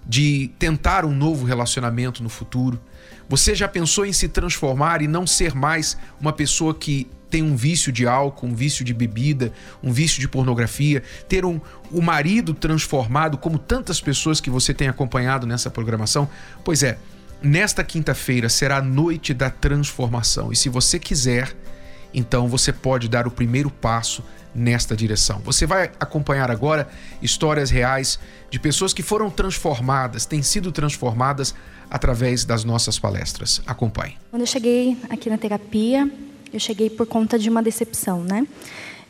de 0.07 0.51
tentar 0.59 1.05
um 1.05 1.15
novo 1.15 1.45
relacionamento 1.45 2.23
no 2.23 2.31
futuro. 2.31 2.81
Você 3.29 3.55
já 3.55 3.69
pensou 3.69 4.07
em 4.07 4.13
se 4.13 4.27
transformar 4.27 5.03
e 5.03 5.07
não 5.07 5.27
ser 5.27 5.55
mais 5.55 5.99
uma 6.19 6.33
pessoa 6.33 6.75
que 6.75 7.07
tem 7.29 7.43
um 7.43 7.55
vício 7.55 7.93
de 7.93 8.07
álcool, 8.07 8.47
um 8.47 8.55
vício 8.55 8.83
de 8.83 8.95
bebida, 8.95 9.53
um 9.83 9.93
vício 9.93 10.19
de 10.19 10.27
pornografia, 10.27 11.03
ter 11.29 11.45
um, 11.45 11.61
o 11.93 12.01
marido 12.01 12.55
transformado, 12.55 13.37
como 13.37 13.59
tantas 13.59 14.01
pessoas 14.01 14.41
que 14.41 14.49
você 14.49 14.73
tem 14.73 14.89
acompanhado 14.89 15.47
nessa 15.47 15.71
programação? 15.71 16.27
Pois 16.65 16.83
é, 16.83 16.99
nesta 17.43 17.85
quinta-feira 17.85 18.49
será 18.49 18.79
a 18.79 18.83
noite 18.83 19.35
da 19.35 19.51
transformação. 19.51 20.51
E 20.51 20.57
se 20.57 20.71
você 20.71 20.99
quiser 20.99 21.55
então 22.13 22.49
você 22.49 22.73
pode 22.73 23.09
dar 23.09 23.27
o 23.27 23.31
primeiro 23.31 23.71
passo 23.71 24.23
nesta 24.59 24.97
direção. 24.97 25.41
Você 25.45 25.67
vai 25.67 25.91
acompanhar 26.01 26.51
agora 26.51 26.89
histórias 27.23 27.71
reais 27.71 28.19
de 28.51 28.59
pessoas 28.59 28.93
que 28.93 29.03
foram 29.03 29.31
transformadas, 29.31 30.27
têm 30.27 30.43
sido 30.43 30.73
transformadas 30.73 31.55
através 31.91 32.45
das 32.45 32.65
nossas 32.65 32.99
palestras. 32.99 33.63
Acompanhe. 33.67 34.17
Quando 34.31 34.43
eu 34.43 34.47
cheguei 34.47 34.97
aqui 35.09 35.31
na 35.31 35.39
terapia, 35.39 36.11
eu 36.53 36.61
cheguei 36.61 36.91
por 36.91 37.07
conta 37.07 37.39
de 37.39 37.49
uma 37.49 37.63
decepção, 37.63 38.23
né? 38.23 38.47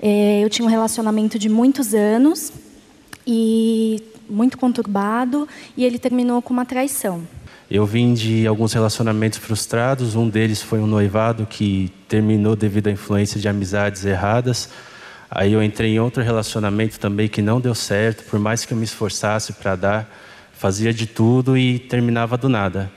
É, 0.00 0.44
eu 0.44 0.50
tinha 0.50 0.66
um 0.66 0.70
relacionamento 0.70 1.38
de 1.38 1.48
muitos 1.48 1.92
anos 1.94 2.52
e 3.26 4.02
muito 4.28 4.58
conturbado 4.58 5.48
e 5.76 5.84
ele 5.84 5.98
terminou 5.98 6.40
com 6.40 6.52
uma 6.52 6.64
traição. 6.64 7.22
Eu 7.70 7.84
vim 7.84 8.14
de 8.14 8.46
alguns 8.46 8.72
relacionamentos 8.72 9.38
frustrados. 9.38 10.14
Um 10.14 10.28
deles 10.28 10.62
foi 10.62 10.78
um 10.80 10.86
noivado 10.86 11.44
que 11.44 11.92
terminou 12.08 12.56
devido 12.56 12.86
à 12.86 12.90
influência 12.90 13.38
de 13.38 13.46
amizades 13.46 14.04
erradas. 14.06 14.70
Aí 15.30 15.52
eu 15.52 15.62
entrei 15.62 15.94
em 15.94 16.00
outro 16.00 16.22
relacionamento 16.22 16.98
também 16.98 17.28
que 17.28 17.42
não 17.42 17.60
deu 17.60 17.74
certo. 17.74 18.24
Por 18.24 18.38
mais 18.38 18.64
que 18.64 18.72
eu 18.72 18.78
me 18.78 18.84
esforçasse 18.84 19.52
para 19.52 19.76
dar, 19.76 20.18
fazia 20.52 20.92
de 20.92 21.06
tudo 21.06 21.56
e 21.56 21.78
terminava 21.78 22.36
do 22.36 22.48
nada. 22.48 22.90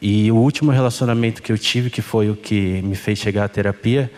E 0.00 0.30
o 0.30 0.36
último 0.36 0.70
relacionamento 0.70 1.42
que 1.42 1.52
eu 1.52 1.58
tive, 1.58 1.88
que 1.88 2.02
foi 2.02 2.28
o 2.28 2.36
que 2.36 2.82
me 2.82 2.94
fez 2.94 3.18
chegar 3.18 3.44
à 3.44 3.48
terapia, 3.48 4.10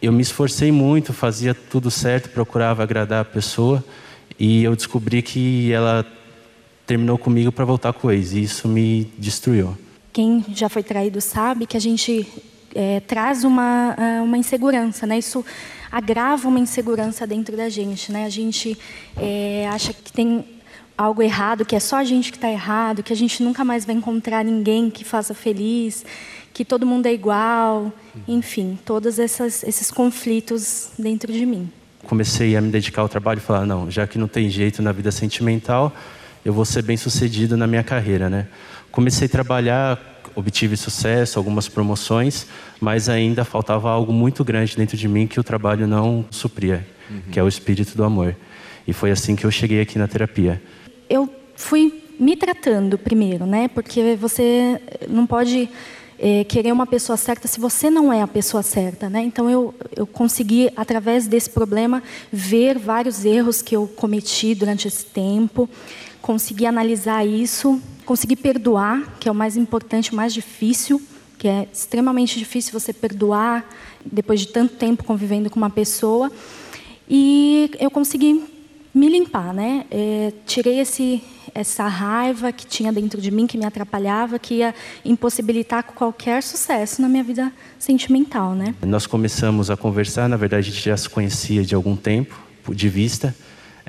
eu 0.00 0.12
me 0.12 0.22
esforcei 0.22 0.70
muito, 0.70 1.12
fazia 1.12 1.54
tudo 1.54 1.90
certo, 1.90 2.30
procurava 2.30 2.82
agradar 2.82 3.22
a 3.22 3.24
pessoa 3.24 3.84
e 4.38 4.62
eu 4.62 4.76
descobri 4.76 5.22
que 5.22 5.72
ela 5.72 6.06
terminou 6.86 7.18
comigo 7.18 7.50
para 7.50 7.64
voltar 7.64 7.92
com 7.92 8.08
o 8.08 8.10
ex. 8.10 8.32
E 8.32 8.42
isso 8.42 8.68
me 8.68 9.12
destruiu. 9.18 9.76
Quem 10.12 10.44
já 10.54 10.68
foi 10.68 10.82
traído 10.82 11.20
sabe 11.20 11.66
que 11.66 11.76
a 11.76 11.80
gente 11.80 12.26
é, 12.74 13.00
traz 13.00 13.44
uma, 13.44 13.94
é, 13.98 14.20
uma 14.20 14.36
insegurança, 14.36 15.06
né? 15.06 15.18
Isso 15.18 15.44
agrava 15.90 16.48
uma 16.48 16.58
insegurança 16.58 17.26
dentro 17.26 17.56
da 17.56 17.68
gente, 17.68 18.12
né? 18.12 18.24
A 18.24 18.28
gente 18.28 18.78
é, 19.16 19.68
acha 19.70 19.92
que 19.92 20.12
tem 20.12 20.44
algo 20.96 21.22
errado, 21.22 21.64
que 21.64 21.76
é 21.76 21.80
só 21.80 21.96
a 21.96 22.04
gente 22.04 22.32
que 22.32 22.36
está 22.36 22.50
errado, 22.50 23.02
que 23.02 23.12
a 23.12 23.16
gente 23.16 23.42
nunca 23.42 23.64
mais 23.64 23.84
vai 23.84 23.94
encontrar 23.94 24.44
ninguém 24.44 24.90
que 24.90 25.04
faça 25.04 25.32
feliz, 25.32 26.04
que 26.52 26.64
todo 26.64 26.84
mundo 26.84 27.06
é 27.06 27.12
igual, 27.12 27.92
enfim, 28.26 28.76
todos 28.84 29.20
essas, 29.20 29.62
esses 29.62 29.92
conflitos 29.92 30.90
dentro 30.98 31.32
de 31.32 31.46
mim. 31.46 31.70
Comecei 32.02 32.56
a 32.56 32.60
me 32.60 32.70
dedicar 32.70 33.02
ao 33.02 33.08
trabalho 33.08 33.38
e 33.38 33.40
falar, 33.40 33.64
não, 33.64 33.88
já 33.88 34.06
que 34.08 34.18
não 34.18 34.26
tem 34.26 34.50
jeito 34.50 34.82
na 34.82 34.90
vida 34.90 35.12
sentimental, 35.12 35.94
eu 36.44 36.52
vou 36.52 36.64
ser 36.64 36.82
bem 36.82 36.96
sucedido 36.96 37.56
na 37.56 37.66
minha 37.66 37.84
carreira, 37.84 38.28
né? 38.28 38.48
Comecei 38.90 39.26
a 39.26 39.30
trabalhar, 39.30 40.17
obtive 40.34 40.76
sucesso, 40.76 41.38
algumas 41.38 41.68
promoções, 41.68 42.46
mas 42.80 43.08
ainda 43.08 43.44
faltava 43.44 43.90
algo 43.90 44.12
muito 44.12 44.44
grande 44.44 44.76
dentro 44.76 44.96
de 44.96 45.08
mim 45.08 45.26
que 45.26 45.40
o 45.40 45.44
trabalho 45.44 45.86
não 45.86 46.24
supria, 46.30 46.86
uhum. 47.10 47.20
que 47.30 47.38
é 47.38 47.42
o 47.42 47.48
espírito 47.48 47.96
do 47.96 48.04
amor. 48.04 48.36
E 48.86 48.92
foi 48.92 49.10
assim 49.10 49.36
que 49.36 49.44
eu 49.44 49.50
cheguei 49.50 49.80
aqui 49.80 49.98
na 49.98 50.08
terapia. 50.08 50.62
Eu 51.08 51.28
fui 51.54 52.02
me 52.18 52.36
tratando 52.36 52.98
primeiro, 52.98 53.46
né? 53.46 53.68
Porque 53.68 54.16
você 54.16 54.80
não 55.08 55.26
pode 55.26 55.68
é, 56.18 56.42
querer 56.44 56.72
uma 56.72 56.86
pessoa 56.86 57.16
certa 57.16 57.46
se 57.46 57.60
você 57.60 57.88
não 57.88 58.12
é 58.12 58.22
a 58.22 58.26
pessoa 58.26 58.62
certa, 58.62 59.08
né? 59.08 59.22
Então 59.22 59.48
eu, 59.48 59.74
eu 59.94 60.06
consegui 60.06 60.70
através 60.76 61.28
desse 61.28 61.48
problema 61.48 62.02
ver 62.32 62.78
vários 62.78 63.24
erros 63.24 63.62
que 63.62 63.76
eu 63.76 63.86
cometi 63.86 64.54
durante 64.54 64.88
esse 64.88 65.04
tempo, 65.04 65.68
conseguir 66.20 66.66
analisar 66.66 67.26
isso, 67.26 67.80
conseguir 68.04 68.36
perdoar, 68.36 69.16
que 69.20 69.28
é 69.28 69.32
o 69.32 69.34
mais 69.34 69.56
importante, 69.56 70.12
o 70.12 70.16
mais 70.16 70.32
difícil, 70.32 71.00
que 71.38 71.46
é 71.46 71.68
extremamente 71.72 72.38
difícil 72.38 72.72
você 72.72 72.92
perdoar 72.92 73.64
depois 74.04 74.40
de 74.40 74.48
tanto 74.48 74.74
tempo 74.74 75.04
convivendo 75.04 75.48
com 75.48 75.56
uma 75.56 75.70
pessoa. 75.70 76.30
E 77.08 77.70
eu 77.78 77.90
consegui 77.90 78.44
me 78.94 79.08
limpar, 79.08 79.54
né? 79.54 79.84
É, 79.90 80.32
tirei 80.46 80.80
esse, 80.80 81.22
essa 81.54 81.86
raiva 81.86 82.50
que 82.50 82.66
tinha 82.66 82.92
dentro 82.92 83.20
de 83.20 83.30
mim, 83.30 83.46
que 83.46 83.56
me 83.56 83.64
atrapalhava, 83.64 84.38
que 84.38 84.54
ia 84.54 84.74
impossibilitar 85.04 85.84
qualquer 85.84 86.42
sucesso 86.42 87.00
na 87.00 87.08
minha 87.08 87.22
vida 87.22 87.52
sentimental, 87.78 88.54
né? 88.54 88.74
Nós 88.82 89.06
começamos 89.06 89.70
a 89.70 89.76
conversar, 89.76 90.28
na 90.28 90.36
verdade 90.36 90.68
a 90.68 90.72
gente 90.72 90.84
já 90.84 90.96
se 90.96 91.08
conhecia 91.08 91.62
de 91.62 91.74
algum 91.74 91.96
tempo, 91.96 92.34
de 92.70 92.88
vista, 92.88 93.34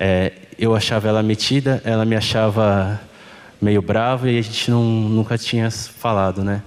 é, 0.02 0.32
eu 0.58 0.74
achava 0.74 1.10
ela 1.10 1.22
metida, 1.22 1.82
ela 1.84 2.06
me 2.06 2.16
achava 2.16 3.02
meio 3.62 3.82
brava 3.82 4.32
e 4.32 4.40
a 4.40 4.42
gente 4.42 4.72
não, 4.72 4.82
nunca 4.82 5.38
tinha 5.38 5.70
falado, 5.70 6.42
né? 6.42 6.64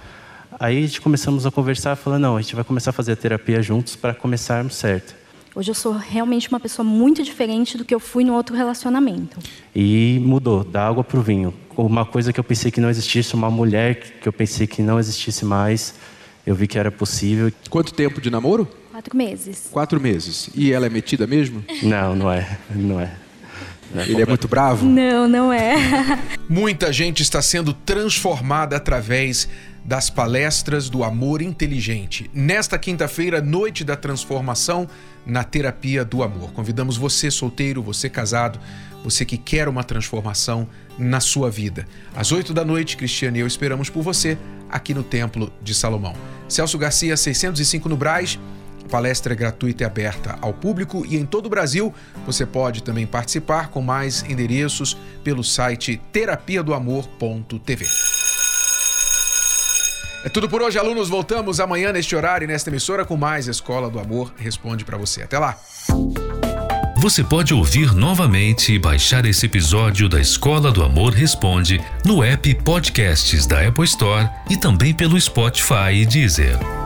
Aí 0.61 0.77
a 0.77 0.81
gente 0.83 1.01
começamos 1.01 1.47
a 1.47 1.51
conversar, 1.51 1.97
falando, 1.97 2.21
não, 2.21 2.37
a 2.37 2.42
gente 2.42 2.55
vai 2.55 2.62
começar 2.62 2.90
a 2.90 2.92
fazer 2.92 3.12
a 3.12 3.16
terapia 3.16 3.62
juntos 3.62 3.97
para 3.97 4.12
começarmos 4.12 4.75
certo. 4.77 5.14
Hoje 5.55 5.71
eu 5.71 5.75
sou 5.75 5.92
realmente 5.92 6.49
uma 6.51 6.61
pessoa 6.61 6.85
muito 6.85 7.23
diferente 7.23 7.77
do 7.79 7.85
que 7.87 7.95
eu 7.95 8.01
fui 8.01 8.23
no 8.23 8.35
outro 8.35 8.55
relacionamento. 8.55 9.38
E 9.75 10.21
mudou, 10.23 10.62
da 10.62 10.87
água 10.87 11.03
para 11.03 11.18
o 11.18 11.23
vinho. 11.23 11.55
Uma 11.75 12.05
coisa 12.05 12.35
que 12.35 12.40
eu 12.40 12.45
pensei 12.45 12.71
que 12.71 12.81
não 12.81 12.90
existisse, 12.90 13.35
uma 13.35 13.51
mulher 13.51 13.95
que 14.21 14.29
eu 14.29 14.33
pensei 14.33 14.66
que 14.66 14.83
não 14.83 14.99
existisse 14.99 15.45
mais, 15.45 15.95
eu 16.47 16.55
vi 16.55 16.66
que 16.66 16.79
era 16.79 16.90
possível. 16.90 17.51
Quanto 17.71 17.95
tempo 17.95 18.21
de 18.21 18.31
namoro? 18.31 18.68
Quatro 18.90 19.16
meses. 19.16 19.68
Quatro 19.73 20.01
meses. 20.01 20.51
E 20.55 20.71
ela 20.71 20.87
é 20.87 20.90
metida 20.90 21.27
mesmo? 21.27 21.64
Não, 21.83 22.14
não 22.14 22.31
é. 22.31 22.59
Não 22.71 23.01
é. 23.01 23.22
Não 23.95 24.03
é 24.03 24.09
Ele 24.09 24.23
é 24.23 24.27
muito 24.27 24.49
bravo? 24.49 24.87
Não, 24.87 25.29
não 25.29 25.53
é. 25.53 26.19
Muita 26.49 26.93
gente 26.93 27.23
está 27.23 27.41
sendo 27.43 27.73
transformada 27.73 28.77
através 28.77 29.49
das 29.85 30.09
palestras 30.09 30.89
do 30.89 31.03
amor 31.03 31.43
inteligente. 31.43 32.31
Nesta 32.33 32.79
quinta-feira, 32.79 33.41
noite 33.41 33.83
da 33.83 33.97
transformação 33.97 34.89
na 35.27 35.43
terapia 35.43 36.05
do 36.05 36.23
amor. 36.23 36.53
Convidamos 36.53 36.97
você 36.97 37.31
solteiro, 37.31 37.83
você 37.83 38.09
casado, 38.09 38.61
você 39.03 39.25
que 39.25 39.37
quer 39.37 39.69
uma 39.69 39.83
transformação 39.83 40.69
na 40.99 41.21
sua 41.21 41.51
vida. 41.51 41.87
Às 42.15 42.31
oito 42.33 42.55
da 42.55 42.65
noite, 42.65 42.97
Cristiane 42.97 43.39
e 43.39 43.43
eu 43.43 43.47
esperamos 43.47 43.91
por 43.91 44.03
você 44.03 44.39
aqui 44.71 44.95
no 44.95 45.03
Templo 45.03 45.53
de 45.61 45.75
Salomão. 45.75 46.15
Celso 46.49 46.79
Garcia, 46.79 47.17
605 47.17 47.89
no 47.89 47.97
Braz 47.97 48.39
palestra 48.90 49.35
gratuita 49.35 49.83
e 49.83 49.87
aberta 49.87 50.38
ao 50.40 50.53
público 50.53 51.05
e 51.07 51.16
em 51.16 51.25
todo 51.25 51.47
o 51.47 51.51
Brasil 51.51 51.95
você 52.27 52.45
pode 52.45 52.83
também 52.83 53.07
participar 53.07 53.68
com 53.68 53.81
mais 53.81 54.23
endereços 54.29 54.97
pelo 55.23 55.42
site 55.42 56.01
terapia 56.12 56.62
do 56.62 56.75
amor.tv. 56.75 57.87
É 60.25 60.29
tudo 60.29 60.49
por 60.49 60.62
hoje, 60.62 60.79
alunos. 60.79 61.09
Voltamos 61.09 61.59
amanhã 61.59 61.92
neste 61.92 62.14
horário 62.14 62.45
e 62.45 62.49
nesta 62.49 62.71
emissora 62.71 63.05
com 63.05 63.16
mais 63.16 63.49
Escola 63.49 63.90
do 63.90 63.99
Amor 63.99 64.33
Responde 64.37 64.85
para 64.85 64.97
você. 64.97 65.23
Até 65.23 65.38
lá. 65.38 65.59
Você 67.03 67.25
pode 67.25 67.53
ouvir 67.53 67.92
novamente 67.92 68.73
e 68.73 68.79
baixar 68.79 69.27
esse 69.27 69.47
episódio 69.47 70.09
da 70.09 70.21
Escola 70.21 70.71
do 70.71 70.85
Amor 70.85 71.12
Responde 71.12 71.81
no 72.05 72.23
app 72.23 72.55
Podcasts 72.62 73.45
da 73.45 73.66
Apple 73.66 73.85
Store 73.85 74.31
e 74.49 74.57
também 74.57 74.95
pelo 74.95 75.21
Spotify 75.21 75.92
e 75.95 76.07
Deezer. 76.07 76.82